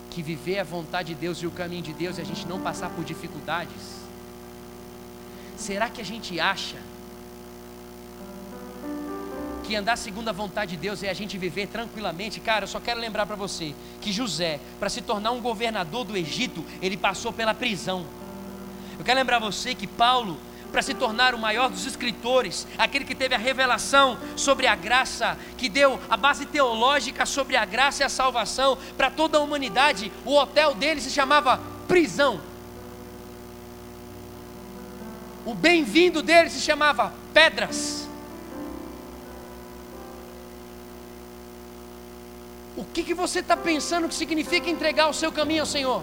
[0.09, 2.61] que viver a vontade de Deus e o caminho de Deus é a gente não
[2.61, 4.03] passar por dificuldades?
[5.57, 6.79] Será que a gente acha
[9.73, 12.41] que andar segundo a vontade de Deus é a gente viver tranquilamente?
[12.41, 16.15] Cara, eu só quero lembrar para você que José, para se tornar um governador do
[16.15, 18.05] Egito, ele passou pela prisão.
[18.99, 20.39] Eu quero lembrar você que Paulo
[20.71, 25.39] para se tornar o maior dos escritores, aquele que teve a revelação sobre a graça,
[25.57, 30.13] que deu a base teológica sobre a graça e a salvação para toda a humanidade.
[30.27, 31.59] O hotel dele se chamava
[31.89, 32.43] prisão.
[35.47, 38.12] O bem-vindo dele se chamava pedras.
[42.77, 46.03] O que, que você está pensando que significa entregar o seu caminho ao Senhor?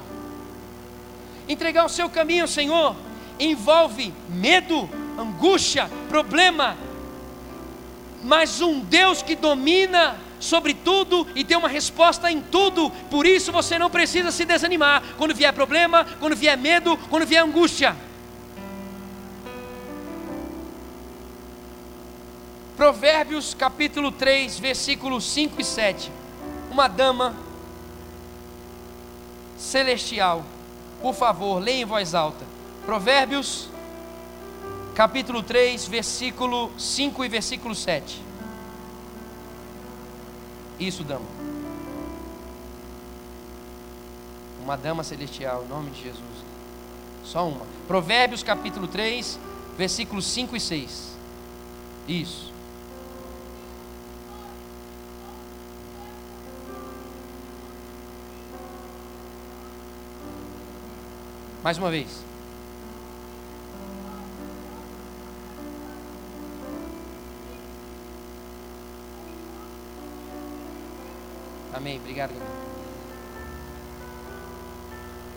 [1.48, 2.96] Entregar o seu caminho ao Senhor
[3.40, 6.78] envolve medo, angústia, problema,
[8.22, 12.92] mas um Deus que domina sobre tudo e tem uma resposta em tudo.
[13.10, 17.44] Por isso você não precisa se desanimar quando vier problema, quando vier medo, quando vier
[17.44, 17.96] angústia.
[22.78, 26.19] Provérbios capítulo 3, versículos 5 e 7.
[26.80, 27.36] Uma dama
[29.58, 30.46] celestial,
[31.02, 32.46] por favor, leia em voz alta.
[32.86, 33.68] Provérbios,
[34.96, 38.24] capítulo 3, versículo 5 e versículo 7.
[40.80, 41.26] Isso, dama.
[44.64, 46.24] Uma dama celestial, em nome de Jesus.
[47.26, 47.66] Só uma.
[47.90, 49.38] Provérbios, capítulo 3,
[49.78, 51.18] versículos 5 e 6.
[52.08, 52.49] Isso.
[61.64, 62.08] Mais uma vez.
[71.74, 71.98] Amém.
[71.98, 72.34] Obrigado.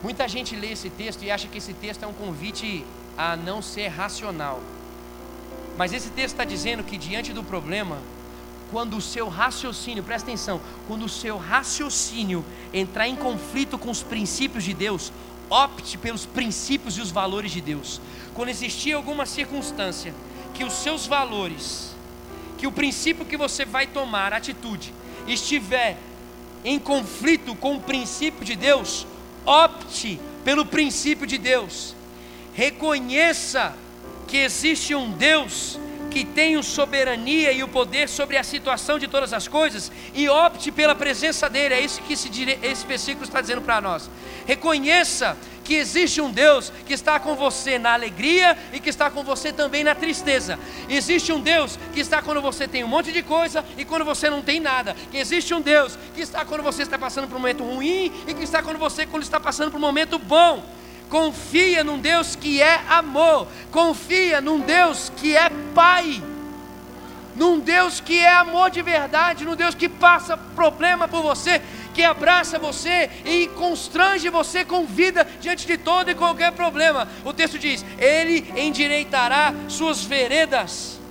[0.03, 2.85] Muita gente lê esse texto e acha que esse texto é um convite
[3.17, 4.61] a não ser racional.
[5.77, 7.99] Mas esse texto está dizendo que diante do problema,
[8.71, 14.03] quando o seu raciocínio, presta atenção, quando o seu raciocínio entrar em conflito com os
[14.03, 15.13] princípios de Deus,
[15.53, 18.01] opte pelos princípios e os valores de Deus.
[18.33, 20.15] Quando existir alguma circunstância
[20.55, 21.95] que os seus valores,
[22.57, 24.95] que o princípio que você vai tomar, atitude,
[25.27, 25.99] estiver
[26.65, 29.07] em conflito com o princípio de Deus,
[29.45, 31.95] opte pelo princípio de Deus.
[32.55, 33.75] Reconheça
[34.27, 35.79] que existe um Deus
[36.13, 40.29] que tem o soberania e o poder sobre a situação de todas as coisas e
[40.29, 41.75] opte pela presença dele.
[41.75, 42.29] É isso que esse,
[42.63, 44.11] esse versículo está dizendo para nós.
[44.47, 49.25] Reconheça que existe um Deus que está com você na alegria e que está com
[49.25, 50.59] você também na tristeza.
[50.89, 54.29] Existe um Deus que está quando você tem um monte de coisa e quando você
[54.29, 54.95] não tem nada.
[55.11, 58.35] Que existe um Deus que está quando você está passando por um momento ruim e
[58.35, 60.63] que está quando você quando está passando por um momento bom.
[61.13, 63.47] Confia num Deus que é amor.
[63.71, 66.23] Confia num Deus que é Pai
[67.35, 71.63] num Deus que é amor de verdade, num Deus que passa problema por você,
[71.95, 77.09] que abraça você e constrange você com vida diante de todo e qualquer problema.
[77.25, 81.02] O texto diz: Ele endireitará suas veredas.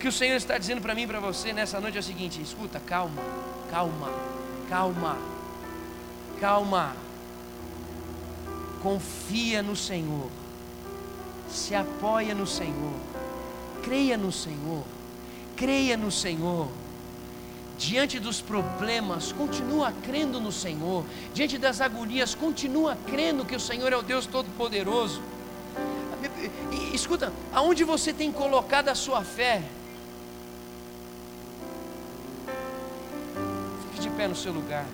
[0.00, 2.40] Que o Senhor está dizendo para mim e para você nessa noite é o seguinte:
[2.40, 3.22] escuta, calma,
[3.70, 4.10] calma,
[4.68, 5.18] calma,
[6.40, 6.96] calma.
[8.82, 10.30] Confia no Senhor
[11.50, 12.94] Se apoia no Senhor.
[13.82, 14.84] Creia no Senhor.
[15.54, 16.68] Creia no Senhor.
[17.76, 21.04] Diante dos problemas, continua crendo no Senhor.
[21.34, 25.20] Diante das agonias, continua crendo que o Senhor é o Deus Todo-Poderoso.
[26.94, 29.62] Escuta, aonde você tem colocado a sua fé?
[34.30, 34.86] No seu lugar.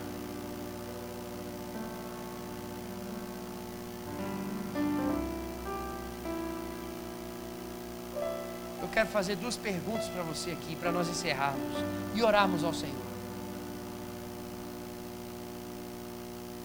[8.81, 11.85] Eu quero fazer duas perguntas para você aqui, para nós encerrarmos
[12.15, 12.95] e orarmos ao Senhor.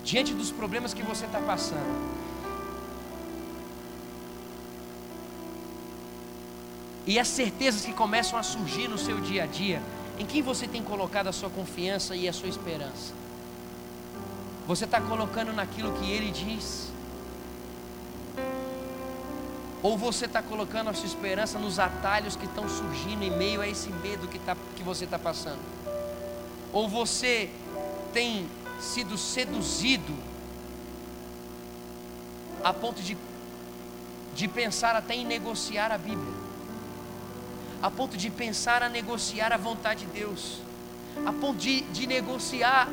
[0.05, 2.21] Diante dos problemas que você está passando,
[7.05, 9.81] e as certezas que começam a surgir no seu dia a dia,
[10.21, 13.11] em quem você tem colocado a sua confiança e a sua esperança?
[14.67, 16.91] Você está colocando naquilo que Ele diz?
[19.81, 23.67] Ou você está colocando a sua esperança nos atalhos que estão surgindo em meio a
[23.67, 25.59] esse medo que, tá, que você está passando?
[26.71, 27.49] Ou você
[28.13, 28.47] tem
[28.79, 30.13] sido seduzido
[32.63, 33.17] a ponto de,
[34.35, 36.50] de pensar até em negociar a Bíblia?
[37.81, 40.59] A ponto de pensar a negociar a vontade de Deus?
[41.25, 42.87] A ponto de, de negociar,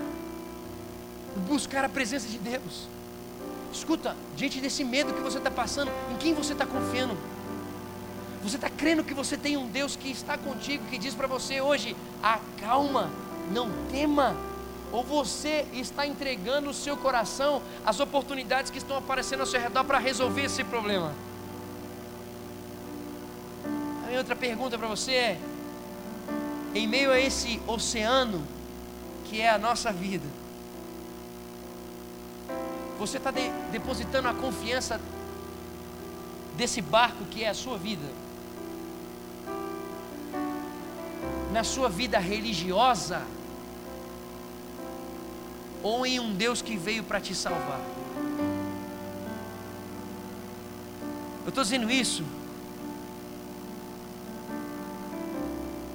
[1.46, 2.88] buscar a presença de Deus?
[3.70, 7.16] Escuta, diante desse medo que você está passando, em quem você está confiando?
[8.42, 11.60] Você está crendo que você tem um Deus que está contigo, que diz para você
[11.60, 13.10] hoje: acalma,
[13.52, 14.34] não tema.
[14.90, 19.84] Ou você está entregando o seu coração às oportunidades que estão aparecendo ao seu redor
[19.84, 21.12] para resolver esse problema?
[24.08, 25.40] A minha outra pergunta para você é:
[26.74, 28.42] em meio a esse oceano
[29.26, 30.24] que é a nossa vida,
[32.98, 34.98] você está de, depositando a confiança
[36.56, 38.08] desse barco que é a sua vida,
[41.52, 43.20] na sua vida religiosa,
[45.82, 47.82] ou em um Deus que veio para te salvar?
[51.44, 52.37] Eu estou dizendo isso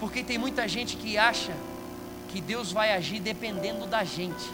[0.03, 1.53] porque tem muita gente que acha
[2.27, 4.51] que Deus vai agir dependendo da gente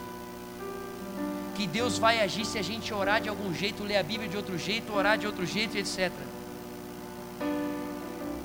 [1.56, 4.38] que Deus vai agir se a gente orar de algum jeito, ler a Bíblia de
[4.38, 6.12] outro jeito, orar de outro jeito, etc.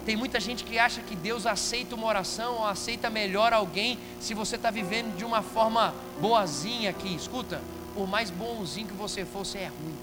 [0.07, 4.32] Tem muita gente que acha que Deus aceita uma oração ou aceita melhor alguém se
[4.32, 7.14] você está vivendo de uma forma boazinha aqui.
[7.14, 7.61] Escuta,
[7.94, 9.96] por mais bonzinho que você for, você é ruim.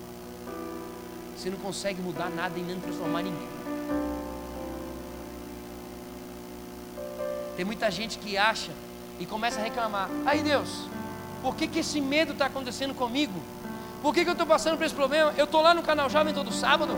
[1.36, 3.61] Você não consegue mudar nada e nem transformar ninguém.
[7.62, 8.72] Tem muita gente que acha
[9.20, 10.10] e começa a reclamar.
[10.26, 10.90] Aí Deus,
[11.44, 13.40] por que, que esse medo está acontecendo comigo?
[14.02, 15.32] Por que, que eu estou passando por esse problema?
[15.38, 16.98] Eu estou lá no canal jovem todo sábado.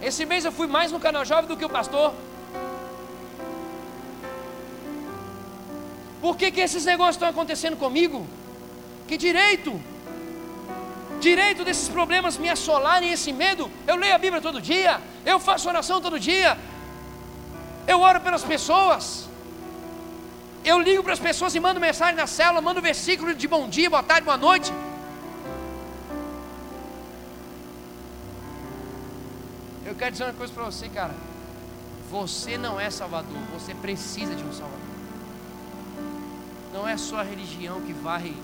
[0.00, 2.14] Esse mês eu fui mais no canal jovem do que o pastor.
[6.22, 8.26] Por que, que esses negócios estão acontecendo comigo?
[9.06, 9.78] Que direito?
[11.20, 13.70] Direito desses problemas me assolarem esse medo?
[13.86, 16.56] Eu leio a Bíblia todo dia, eu faço oração todo dia,
[17.86, 19.28] eu oro pelas pessoas.
[20.64, 23.90] Eu ligo para as pessoas e mando mensagem na célula, mando versículo de bom dia,
[23.90, 24.72] boa tarde, boa noite.
[29.84, 31.14] Eu quero dizer uma coisa para você, cara.
[32.10, 34.80] Você não é salvador, você precisa de um salvador.
[36.72, 38.34] Não é só a religião que vai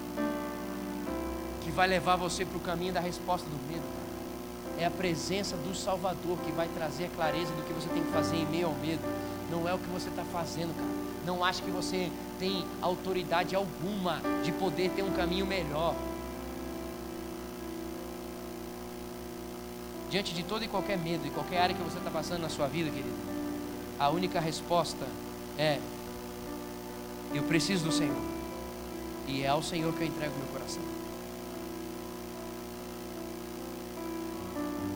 [1.62, 3.84] que vai levar você para o caminho da resposta do medo.
[4.78, 8.10] É a presença do Salvador que vai trazer a clareza do que você tem que
[8.10, 9.02] fazer em meio ao medo.
[9.50, 10.88] Não é o que você está fazendo, cara.
[11.26, 15.94] Não ache que você tem autoridade alguma de poder ter um caminho melhor.
[20.08, 22.66] Diante de todo e qualquer medo e qualquer área que você está passando na sua
[22.66, 23.14] vida, querido,
[23.98, 25.06] a única resposta
[25.58, 25.78] é:
[27.34, 28.16] eu preciso do Senhor.
[29.26, 30.82] E é ao Senhor que eu entrego meu coração.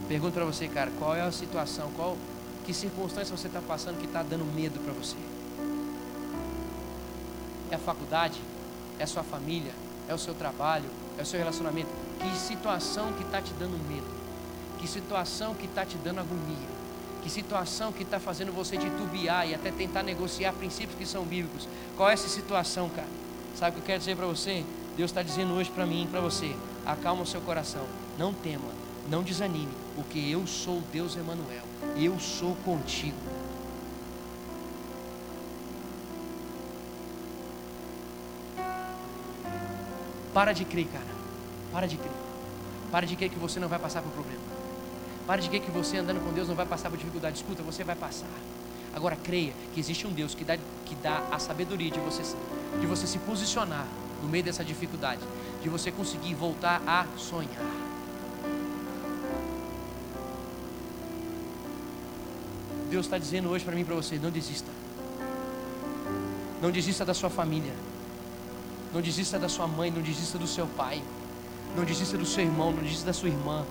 [0.08, 2.16] Pergunto para você, cara, qual é a situação, qual
[2.64, 5.16] que circunstância você está passando que está dando medo para você?
[7.70, 8.40] É a faculdade?
[8.98, 9.72] É a sua família?
[10.08, 10.88] É o seu trabalho?
[11.18, 11.90] É o seu relacionamento?
[12.18, 14.06] Que situação que está te dando medo?
[14.78, 16.74] Que situação que está te dando agonia?
[17.22, 21.68] Que situação que está fazendo você titubear e até tentar negociar princípios que são bíblicos?
[21.96, 23.08] Qual é essa situação, cara?
[23.54, 24.64] Sabe o que eu quero dizer para você?
[24.96, 26.54] Deus está dizendo hoje para mim e para você:
[26.84, 27.86] acalma o seu coração,
[28.18, 28.68] não tema,
[29.08, 33.16] não desanime, porque eu sou Deus Emanuel eu sou contigo.
[40.32, 41.04] Para de crer, cara.
[41.72, 42.10] Para de crer.
[42.90, 44.42] Para de crer que você não vai passar por problema.
[45.26, 47.36] Pare de que você andando com Deus não vai passar por dificuldade.
[47.36, 48.28] Escuta, você vai passar.
[48.92, 52.22] Agora creia que existe um Deus que dá, que dá a sabedoria de você,
[52.78, 53.86] de você se posicionar
[54.22, 55.22] no meio dessa dificuldade,
[55.62, 57.83] de você conseguir voltar a sonhar.
[62.94, 64.70] Deus está dizendo hoje para mim e para você: não desista.
[66.62, 67.72] Não desista da sua família.
[68.92, 69.90] Não desista da sua mãe.
[69.90, 71.02] Não desista do seu pai.
[71.76, 72.70] Não desista do seu irmão.
[72.70, 73.66] Não desista da sua irmã.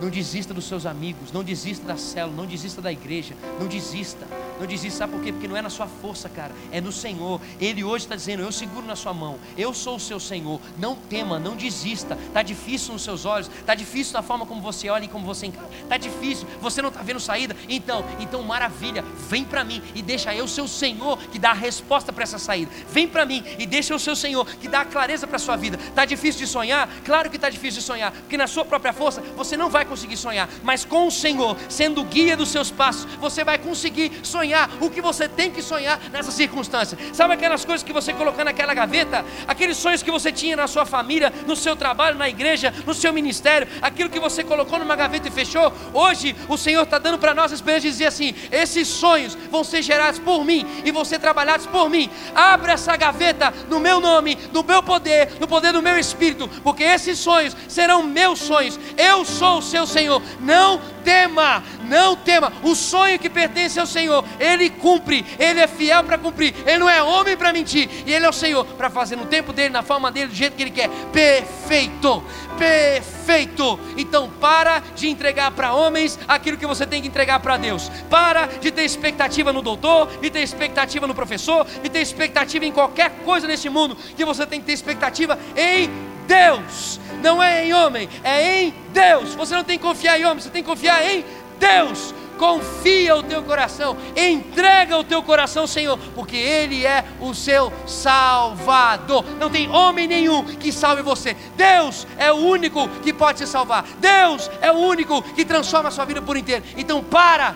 [0.00, 4.26] Não desista dos seus amigos, não desista da célula, não desista da igreja, não desista.
[4.58, 5.32] Não desista, sabe por quê?
[5.32, 7.40] Porque não é na sua força, cara, é no Senhor.
[7.60, 10.60] Ele hoje está dizendo: Eu seguro na sua mão, eu sou o seu Senhor.
[10.78, 12.16] Não tema, não desista.
[12.26, 15.46] Está difícil nos seus olhos, está difícil na forma como você olha e como você
[15.46, 15.68] encara.
[15.82, 17.56] Está difícil, você não está vendo saída.
[17.68, 22.12] Então, então maravilha, vem para mim e deixa eu, seu Senhor, que dá a resposta
[22.12, 22.70] para essa saída.
[22.88, 25.56] Vem para mim e deixa o seu Senhor, que dá a clareza para a sua
[25.56, 25.78] vida.
[25.88, 26.88] Está difícil de sonhar?
[27.04, 30.16] Claro que está difícil de sonhar, porque na sua própria força você não vai conseguir
[30.16, 34.70] sonhar, mas com o Senhor sendo o guia dos seus passos, você vai conseguir sonhar
[34.80, 36.98] o que você tem que sonhar nessa circunstância.
[37.12, 40.84] Sabe aquelas coisas que você colocou naquela gaveta, aqueles sonhos que você tinha na sua
[40.86, 45.28] família, no seu trabalho, na igreja, no seu ministério, aquilo que você colocou numa gaveta
[45.28, 45.72] e fechou.
[45.92, 49.64] Hoje o Senhor está dando para nós a esperança de dizer assim: esses sonhos vão
[49.64, 52.10] ser gerados por mim e vão ser trabalhados por mim.
[52.34, 56.82] Abra essa gaveta no meu nome, no meu poder, no poder do meu espírito, porque
[56.82, 58.78] esses sonhos serão meus sonhos.
[58.96, 60.22] Eu sou o seu Senhor.
[60.40, 62.52] Não tema, não tema.
[62.62, 66.54] O sonho que pertence ao Senhor, Ele cumpre, Ele é fiel para cumprir.
[66.64, 69.52] Ele não é homem para mentir, e Ele é o Senhor para fazer no tempo
[69.52, 70.88] dele, na forma dele, do jeito que Ele quer.
[71.12, 72.22] Perfeito,
[72.56, 73.80] perfeito.
[73.96, 77.90] Então para de entregar para homens aquilo que você tem que entregar para Deus.
[78.08, 82.72] Para de ter expectativa no doutor, de ter expectativa no professor, de ter expectativa em
[82.72, 87.74] qualquer coisa nesse mundo, que você tem que ter expectativa em Deus, não é em
[87.74, 89.34] homem, é em Deus.
[89.34, 91.24] Você não tem que confiar em homem, você tem que confiar em
[91.58, 92.14] Deus.
[92.38, 99.24] Confia o teu coração, entrega o teu coração, Senhor, porque Ele é o seu Salvador.
[99.38, 101.36] Não tem homem nenhum que salve você.
[101.56, 103.84] Deus é o único que pode te salvar.
[103.98, 106.64] Deus é o único que transforma a sua vida por inteiro.
[106.76, 107.54] Então para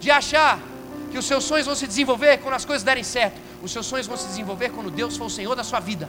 [0.00, 0.58] de achar
[1.10, 3.38] que os seus sonhos vão se desenvolver quando as coisas derem certo.
[3.62, 6.08] Os seus sonhos vão se desenvolver quando Deus for o Senhor da sua vida.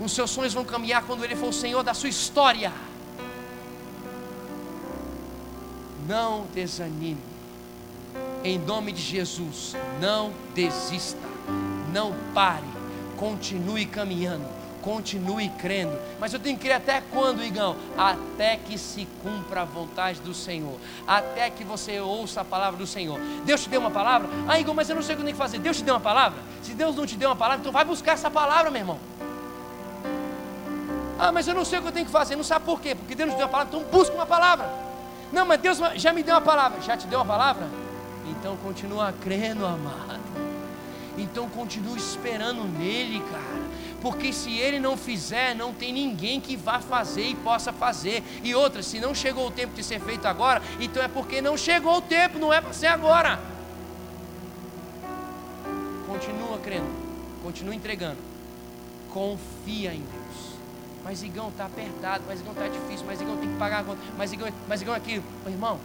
[0.00, 2.72] Os seus sonhos vão caminhar quando Ele for o Senhor da sua história.
[6.08, 7.20] Não desanime.
[8.42, 11.28] Em nome de Jesus, não desista.
[11.92, 12.64] Não pare.
[13.18, 14.48] Continue caminhando.
[14.80, 15.96] Continue crendo.
[16.18, 17.76] Mas eu tenho que crer até quando, Igão?
[17.98, 20.78] Até que se cumpra a vontade do Senhor.
[21.06, 23.20] Até que você ouça a palavra do Senhor.
[23.44, 24.28] Deus te deu uma palavra?
[24.48, 25.58] Ah, Igão, mas eu não sei o que eu tenho que fazer.
[25.58, 26.42] Deus te deu uma palavra?
[26.62, 28.98] Se Deus não te deu uma palavra, então vai buscar essa palavra, meu irmão.
[31.22, 32.34] Ah, mas eu não sei o que eu tenho que fazer.
[32.34, 32.94] Não sabe por quê?
[32.94, 34.70] Porque Deus nos deu uma palavra, então busca uma palavra.
[35.30, 36.80] Não, mas Deus já me deu uma palavra.
[36.80, 37.68] Já te deu uma palavra?
[38.26, 40.18] Então continua crendo, amado.
[41.18, 43.60] Então continue esperando nele, cara.
[44.00, 48.24] Porque se ele não fizer, não tem ninguém que vá fazer e possa fazer.
[48.42, 51.54] E outra, se não chegou o tempo de ser feito agora, então é porque não
[51.54, 53.38] chegou o tempo, não é para ser agora.
[56.06, 56.88] Continua crendo,
[57.42, 58.18] continua entregando.
[59.10, 60.19] Confia em Deus.
[61.04, 64.00] Mas Igão está apertado, mas Igão está difícil, mas Igão tem que pagar a conta,
[64.18, 65.22] mas Igão, mas Igão aqui.
[65.46, 65.80] irmão,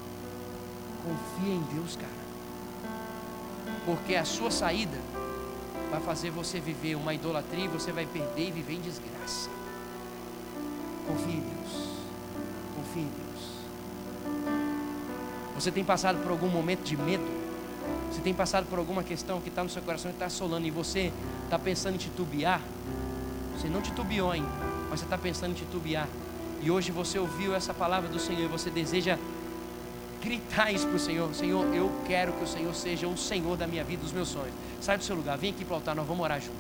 [1.04, 2.26] confia em Deus, cara.
[3.86, 4.98] Porque a sua saída
[5.90, 9.50] vai fazer você viver uma idolatria e você vai perder e viver em desgraça.
[11.08, 11.88] Confie em Deus.
[12.76, 13.56] Confie em Deus.
[15.56, 17.24] Você tem passado por algum momento de medo?
[18.12, 20.72] Você tem passado por alguma questão que está no seu coração e está assolando e
[20.72, 21.14] você
[21.46, 22.62] está pensando em titubear?
[23.56, 26.08] Você não titubeou ainda mas você está pensando em titubear.
[26.62, 29.20] E hoje você ouviu essa palavra do Senhor e você deseja
[30.24, 33.68] gritar isso para o Senhor: Senhor, eu quero que o Senhor seja o Senhor da
[33.68, 34.54] minha vida, dos meus sonhos.
[34.80, 36.56] Sai do seu lugar, vem aqui para o altar, nós vamos orar junto.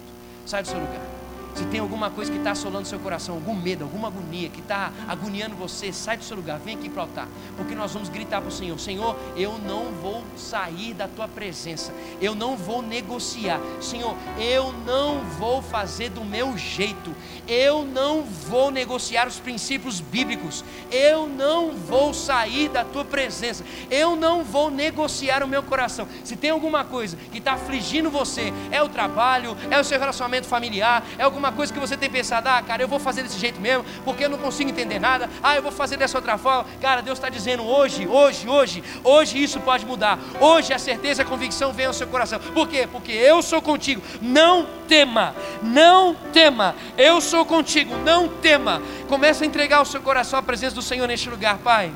[0.45, 1.24] Sai do seu lugar.
[1.56, 4.91] Se tem alguma coisa que está assolando seu coração, algum medo, alguma agonia que está
[5.08, 8.41] agoniando você, sai do seu lugar, vem aqui para o altar, porque nós vamos gritar
[8.41, 13.62] para o Senhor: Senhor, eu não vou sair da tua presença, eu não vou negociar,
[13.80, 17.16] Senhor, eu não vou fazer do meu jeito,
[17.47, 24.18] eu não vou negociar os princípios bíblicos, eu não vou sair da tua presença, eu
[24.18, 26.06] não vou negociar o meu coração.
[26.26, 30.47] Se tem alguma coisa que está afligindo você, é o trabalho, é o seu relacionamento
[30.47, 33.39] familiar, é alguma alguma coisa que você tem pensado, ah, cara, eu vou fazer desse
[33.39, 36.66] jeito mesmo, porque eu não consigo entender nada, ah, eu vou fazer dessa outra forma.
[36.82, 40.20] Cara, Deus está dizendo hoje, hoje, hoje, hoje isso pode mudar.
[40.39, 42.39] Hoje a certeza e a convicção vem ao seu coração.
[42.39, 42.88] Por quê?
[42.91, 44.02] Porque eu sou contigo.
[44.22, 46.76] Não tema, não tema.
[46.98, 48.82] Eu sou contigo, não tema.
[49.08, 51.91] Começa a entregar o seu coração à presença do Senhor neste lugar, Pai.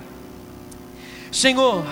[1.32, 1.86] Senhor,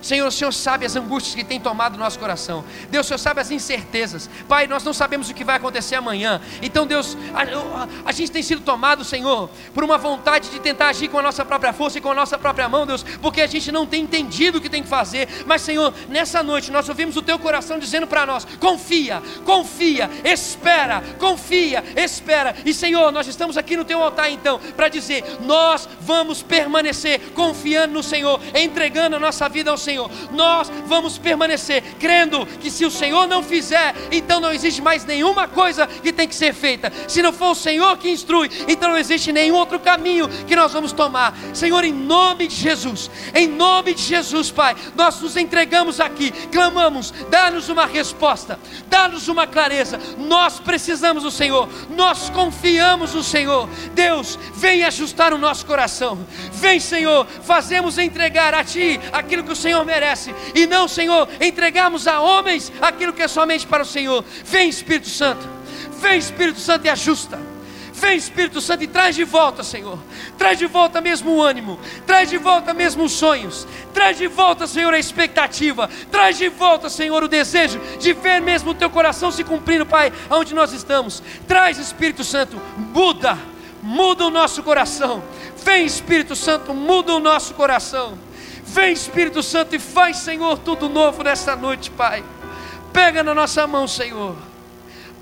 [0.00, 2.64] Senhor, o Senhor sabe as angústias que tem tomado o nosso coração.
[2.90, 4.28] Deus, o Senhor sabe as incertezas.
[4.48, 6.40] Pai, nós não sabemos o que vai acontecer amanhã.
[6.62, 10.88] Então, Deus, a, a, a, gente tem sido tomado, Senhor, por uma vontade de tentar
[10.88, 13.46] agir com a nossa própria força e com a nossa própria mão, Deus, porque a
[13.46, 15.28] gente não tem entendido o que tem que fazer.
[15.46, 21.02] Mas, Senhor, nessa noite nós ouvimos o Teu coração dizendo para nós: confia, confia, espera,
[21.18, 22.54] confia, espera.
[22.64, 27.94] E, Senhor, nós estamos aqui no Teu altar então para dizer: nós vamos permanecer confiando
[27.94, 29.97] no Senhor, entregando a nossa vida ao Senhor.
[29.98, 30.10] Senhor.
[30.32, 35.48] Nós vamos permanecer crendo que se o Senhor não fizer, então não existe mais nenhuma
[35.48, 36.92] coisa que tem que ser feita.
[37.08, 40.72] Se não for o Senhor que instrui, então não existe nenhum outro caminho que nós
[40.72, 41.36] vamos tomar.
[41.52, 47.12] Senhor, em nome de Jesus, em nome de Jesus, Pai, nós nos entregamos aqui, clamamos,
[47.30, 49.98] dá-nos uma resposta, dá-nos uma clareza.
[50.18, 53.68] Nós precisamos do Senhor, nós confiamos no Senhor.
[53.94, 56.18] Deus, vem ajustar o nosso coração.
[56.52, 61.28] Vem, Senhor, fazemos entregar a Ti aquilo que o Senhor Senhor merece, e não, Senhor,
[61.40, 64.24] entregarmos a homens aquilo que é somente para o Senhor.
[64.44, 65.46] Vem, Espírito Santo,
[66.00, 67.38] vem, Espírito Santo, e ajusta.
[67.92, 69.98] Vem Espírito Santo e traz de volta, Senhor.
[70.36, 71.80] Traz de volta mesmo o ânimo.
[72.06, 73.66] Traz de volta mesmo os sonhos.
[73.92, 75.90] Traz de volta, Senhor, a expectativa.
[76.08, 80.12] Traz de volta, Senhor, o desejo de ver mesmo o teu coração se cumprindo, Pai,
[80.30, 81.20] aonde nós estamos.
[81.48, 83.36] Traz, Espírito Santo, muda,
[83.82, 85.20] muda o nosso coração.
[85.64, 88.27] Vem, Espírito Santo, muda o nosso coração.
[88.70, 92.22] Vem Espírito Santo e faz, Senhor, tudo novo nesta noite, Pai.
[92.92, 94.36] Pega na nossa mão, Senhor.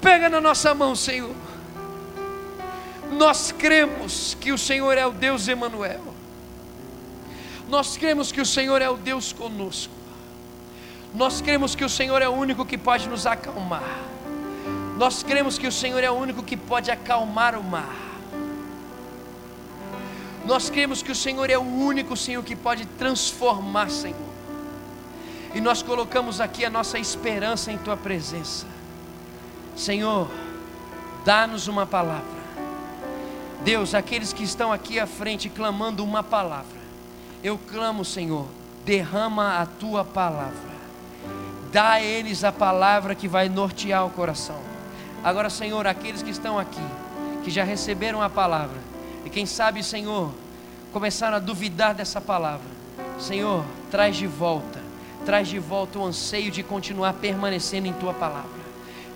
[0.01, 1.35] Pega na nossa mão, Senhor.
[3.13, 6.03] Nós cremos que o Senhor é o Deus Emanuel.
[7.69, 9.95] Nós cremos que o Senhor é o Deus conosco.
[11.15, 14.01] Nós cremos que o Senhor é o único que pode nos acalmar.
[14.99, 18.16] Nós cremos que o Senhor é o único que pode acalmar o mar.
[20.47, 24.17] Nós cremos que o Senhor é o único Senhor que pode transformar, Senhor.
[25.53, 28.67] E nós colocamos aqui a nossa esperança em tua presença.
[29.77, 30.31] Senhor,
[31.25, 32.37] dá-nos uma palavra.
[33.65, 36.79] Deus, aqueles que estão aqui à frente clamando uma palavra,
[37.43, 38.47] eu clamo, Senhor,
[38.85, 40.77] derrama a tua palavra.
[41.73, 44.61] Dá a eles a palavra que vai nortear o coração.
[45.25, 46.87] Agora, Senhor, aqueles que estão aqui,
[47.43, 48.86] que já receberam a palavra,
[49.27, 50.33] e quem sabe, Senhor,
[50.93, 52.69] começaram a duvidar dessa palavra.
[53.19, 54.81] Senhor, traz de volta,
[55.25, 58.67] traz de volta o anseio de continuar permanecendo em tua palavra.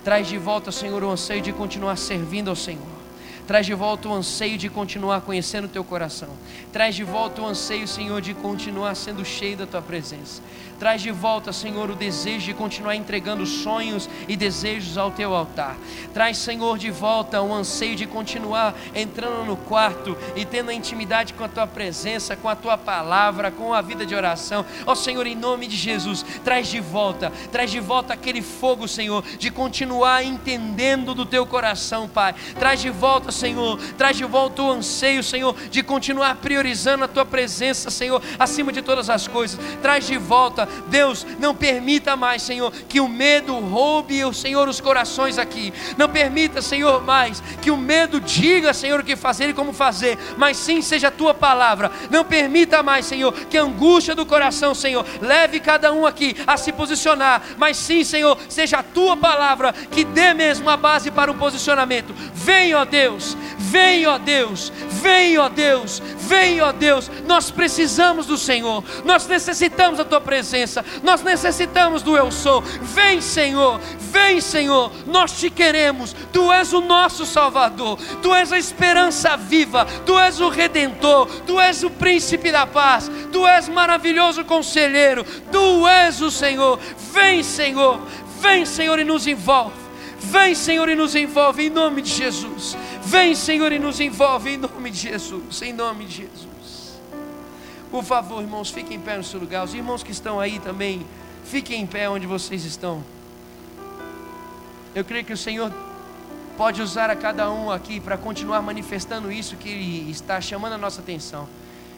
[0.02, 3.00] Traz de volta, Senhor, o anseio de continuar servindo ao Senhor.
[3.46, 6.30] Traz de volta o anseio de continuar conhecendo o teu coração.
[6.72, 10.42] Traz de volta o anseio, Senhor, de continuar sendo cheio da tua presença.
[10.80, 15.76] Traz de volta, Senhor, o desejo de continuar entregando sonhos e desejos ao teu altar.
[16.14, 21.34] Traz, Senhor, de volta o anseio de continuar entrando no quarto e tendo a intimidade
[21.34, 24.64] com a tua presença, com a tua palavra, com a vida de oração.
[24.86, 29.22] Ó Senhor, em nome de Jesus, traz de volta, traz de volta aquele fogo, Senhor,
[29.38, 32.34] de continuar entendendo do teu coração, Pai.
[32.58, 37.26] Traz de volta, Senhor, traz de volta o anseio, Senhor, de continuar priorizando a tua
[37.26, 39.60] presença, Senhor, acima de todas as coisas.
[39.82, 44.80] Traz de volta Deus, não permita mais, Senhor, que o medo roube, o Senhor, os
[44.80, 45.72] corações aqui.
[45.96, 50.18] Não permita, Senhor, mais que o medo diga, Senhor, o que fazer e como fazer,
[50.36, 51.90] mas sim seja a tua palavra.
[52.10, 56.56] Não permita mais, Senhor, que a angústia do coração, Senhor, leve cada um aqui a
[56.56, 61.30] se posicionar, mas sim, Senhor, seja a tua palavra que dê mesmo a base para
[61.30, 62.14] o posicionamento.
[62.34, 67.10] Vem, ó Deus, vem, ó Deus, vem, ó Deus, vem, ó Deus.
[67.26, 70.59] Nós precisamos do Senhor, nós necessitamos da tua presença
[71.02, 72.62] nós necessitamos do Eu Sou.
[72.62, 78.58] Vem, Senhor, vem, Senhor, nós te queremos, Tu és o nosso Salvador, Tu és a
[78.58, 84.44] esperança viva, Tu és o Redentor, Tu és o Príncipe da Paz, Tu és maravilhoso
[84.44, 86.78] conselheiro, Tu és o Senhor.
[87.12, 88.00] Vem, Senhor,
[88.40, 89.80] vem, Senhor, e nos envolve.
[90.20, 92.76] Vem, Senhor, e nos envolve em nome de Jesus.
[93.02, 95.62] Vem, Senhor, e nos envolve em nome de Jesus.
[95.62, 96.49] Em nome de Jesus.
[97.90, 99.64] Por favor, irmãos, fiquem em pé no seu lugar.
[99.64, 101.04] Os irmãos que estão aí também,
[101.44, 103.02] fiquem em pé onde vocês estão.
[104.94, 105.72] Eu creio que o Senhor
[106.56, 110.78] pode usar a cada um aqui para continuar manifestando isso que Ele está chamando a
[110.78, 111.48] nossa atenção.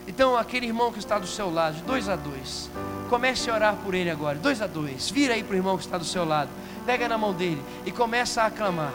[0.07, 2.71] Então, aquele irmão que está do seu lado, dois a dois,
[3.09, 5.11] comece a orar por ele agora, dois a dois.
[5.11, 6.51] Vira aí para o irmão que está do seu lado,
[6.85, 8.93] pega na mão dele e começa a aclamar.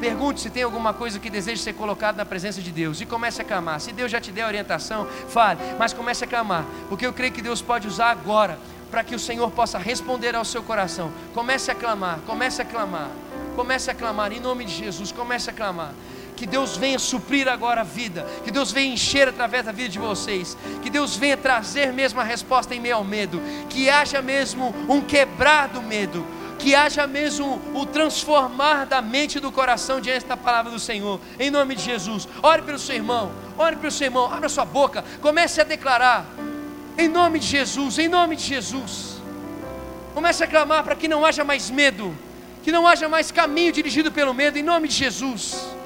[0.00, 3.00] Pergunte se tem alguma coisa que deseja ser colocada na presença de Deus.
[3.00, 3.80] E comece a clamar.
[3.80, 7.42] Se Deus já te der orientação, fale, mas comece a clamar, porque eu creio que
[7.42, 8.58] Deus pode usar agora
[8.90, 11.12] para que o Senhor possa responder ao seu coração.
[11.32, 13.10] Comece a clamar, comece a clamar,
[13.54, 15.92] comece a clamar em nome de Jesus, comece a clamar.
[16.34, 19.98] Que Deus venha suprir agora a vida, que Deus venha encher através da vida de
[19.98, 24.74] vocês, que Deus venha trazer mesmo a resposta em meio ao medo, que haja mesmo
[24.88, 26.24] um quebrar do medo,
[26.60, 31.18] que haja mesmo o transformar da mente e do coração diante da palavra do Senhor,
[31.38, 32.28] em nome de Jesus.
[32.42, 36.26] Ore pelo seu irmão, ore pelo seu irmão, abra sua boca, comece a declarar,
[36.98, 39.20] em nome de Jesus, em nome de Jesus.
[40.14, 42.14] Comece a clamar para que não haja mais medo,
[42.62, 45.79] que não haja mais caminho dirigido pelo medo, em nome de Jesus.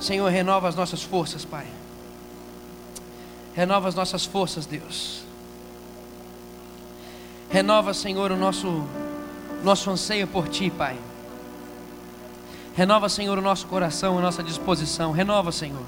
[0.00, 1.66] Senhor, renova as nossas forças, Pai.
[3.54, 5.22] Renova as nossas forças, Deus.
[7.50, 8.84] Renova, Senhor, o nosso,
[9.62, 10.96] nosso anseio por Ti, Pai.
[12.74, 15.12] Renova, Senhor, o nosso coração, a nossa disposição.
[15.12, 15.84] Renova, Senhor.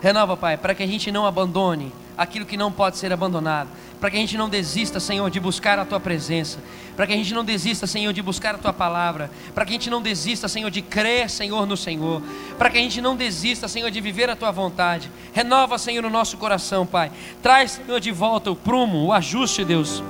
[0.00, 3.68] Renova, Pai, para que a gente não abandone aquilo que não pode ser abandonado
[4.00, 6.58] para que a gente não desista, Senhor, de buscar a Tua presença,
[6.96, 9.74] para que a gente não desista, Senhor, de buscar a Tua palavra, para que a
[9.74, 12.22] gente não desista, Senhor, de crer, Senhor, no Senhor,
[12.56, 15.10] para que a gente não desista, Senhor, de viver a Tua vontade.
[15.32, 17.10] Renova, Senhor, o nosso coração, Pai.
[17.42, 20.02] Traz, Senhor, de volta o prumo, o ajuste, Deus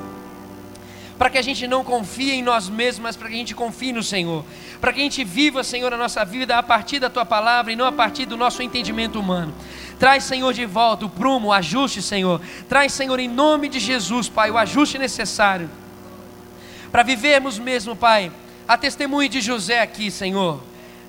[1.19, 3.93] para que a gente não confie em nós mesmos, mas para que a gente confie
[3.93, 4.45] no Senhor,
[4.81, 7.77] para que a gente viva, Senhor, a nossa vida a partir da Tua palavra e
[7.77, 9.53] não a partir do nosso entendimento humano.
[9.99, 12.41] Traz, Senhor, de volta o prumo, o ajuste, Senhor.
[12.69, 15.69] Traz, Senhor, em nome de Jesus, Pai, o ajuste necessário
[16.91, 18.33] para vivermos mesmo, Pai,
[18.67, 20.61] a testemunho de José aqui, Senhor.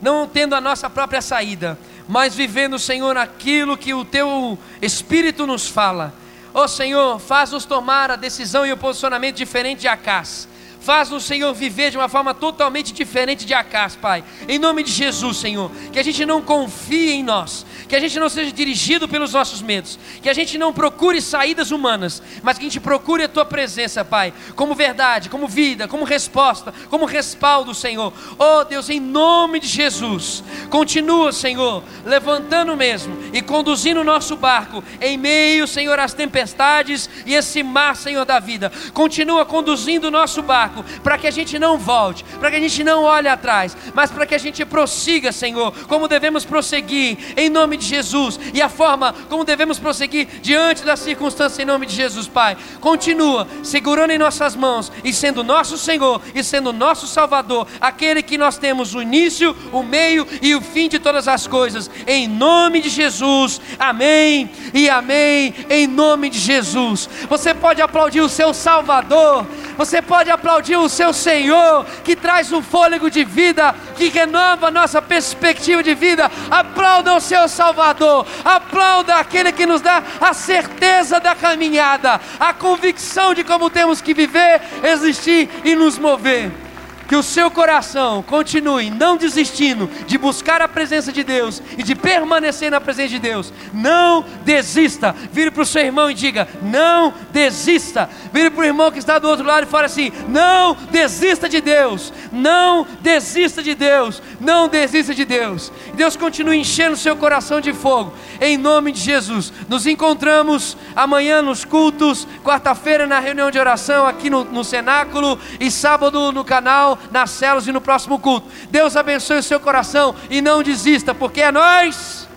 [0.02, 1.77] Não tendo a nossa própria saída,
[2.07, 6.14] mas vivendo, Senhor, aquilo que o Teu Espírito nos fala.
[6.54, 10.48] Ó oh, Senhor, faz-nos tomar a decisão e o posicionamento diferente de Acás.
[10.90, 14.24] Faz-nos, Senhor, viver de uma forma totalmente diferente de Acás, Pai.
[14.48, 15.70] Em nome de Jesus, Senhor.
[15.94, 19.61] Que a gente não confie em nós, que a gente não seja dirigido pelos nossos
[19.61, 23.45] medos, que a gente não procure saídas humanas, mas que a gente procure a tua
[23.45, 28.11] presença, Pai, como verdade, como vida, como resposta, como respaldo, Senhor.
[28.40, 34.84] Oh Deus, em nome de Jesus, continua, Senhor, levantando mesmo e conduzindo o nosso barco
[34.99, 38.72] em meio, Senhor, às tempestades e esse mar, Senhor da vida.
[38.91, 42.84] Continua conduzindo o nosso barco para que a gente não volte, para que a gente
[42.84, 47.78] não olhe atrás, mas para que a gente prossiga, Senhor, como devemos prosseguir em nome
[47.78, 52.28] de Jesus e a forma como devemos prosseguir diante das circunstâncias em nome de Jesus,
[52.28, 52.58] Pai.
[52.80, 58.38] Continua segurando em nossas mãos e sendo nosso Senhor e sendo nosso Salvador, aquele que
[58.38, 62.82] nós temos o início, o meio e o fim de todas as coisas, em nome
[62.82, 63.60] de Jesus.
[63.78, 67.10] Amém e amém, em nome de Jesus.
[67.30, 69.46] Você pode aplaudir o seu Salvador,
[69.78, 74.72] você pode aplaudir o seu Senhor, que traz um fôlego de vida, que renova a
[74.72, 76.30] nossa perspectiva de vida.
[76.50, 83.34] Aplauda o seu Salvador, aplauda aquele que nos dá a certeza da caminhada, a convicção
[83.34, 86.69] de como temos que viver, existir e nos mover
[87.10, 91.95] que o seu coração continue não desistindo de buscar a presença de Deus e de
[91.95, 93.52] permanecer na presença de Deus.
[93.73, 95.15] Não desista.
[95.34, 98.07] Vire para o seu irmão e diga: Não desista.
[98.31, 101.60] Vire para o irmão que está do outro lado e fale assim: Não desista de
[101.60, 102.14] Deus.
[102.31, 104.22] Não desista de Deus.
[104.40, 105.72] Não desista de Deus.
[105.95, 108.14] Deus continue enchendo o seu coração de fogo.
[108.40, 109.52] Em nome de Jesus.
[109.68, 115.72] Nos encontramos amanhã nos cultos, quarta-feira na reunião de oração aqui no, no cenáculo e
[115.72, 118.48] sábado no canal nas células e no próximo culto.
[118.70, 122.28] Deus abençoe o seu coração e não desista, porque é nós,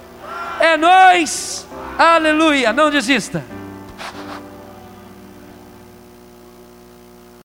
[0.61, 1.67] é nós,
[1.99, 3.45] aleluia, não desista.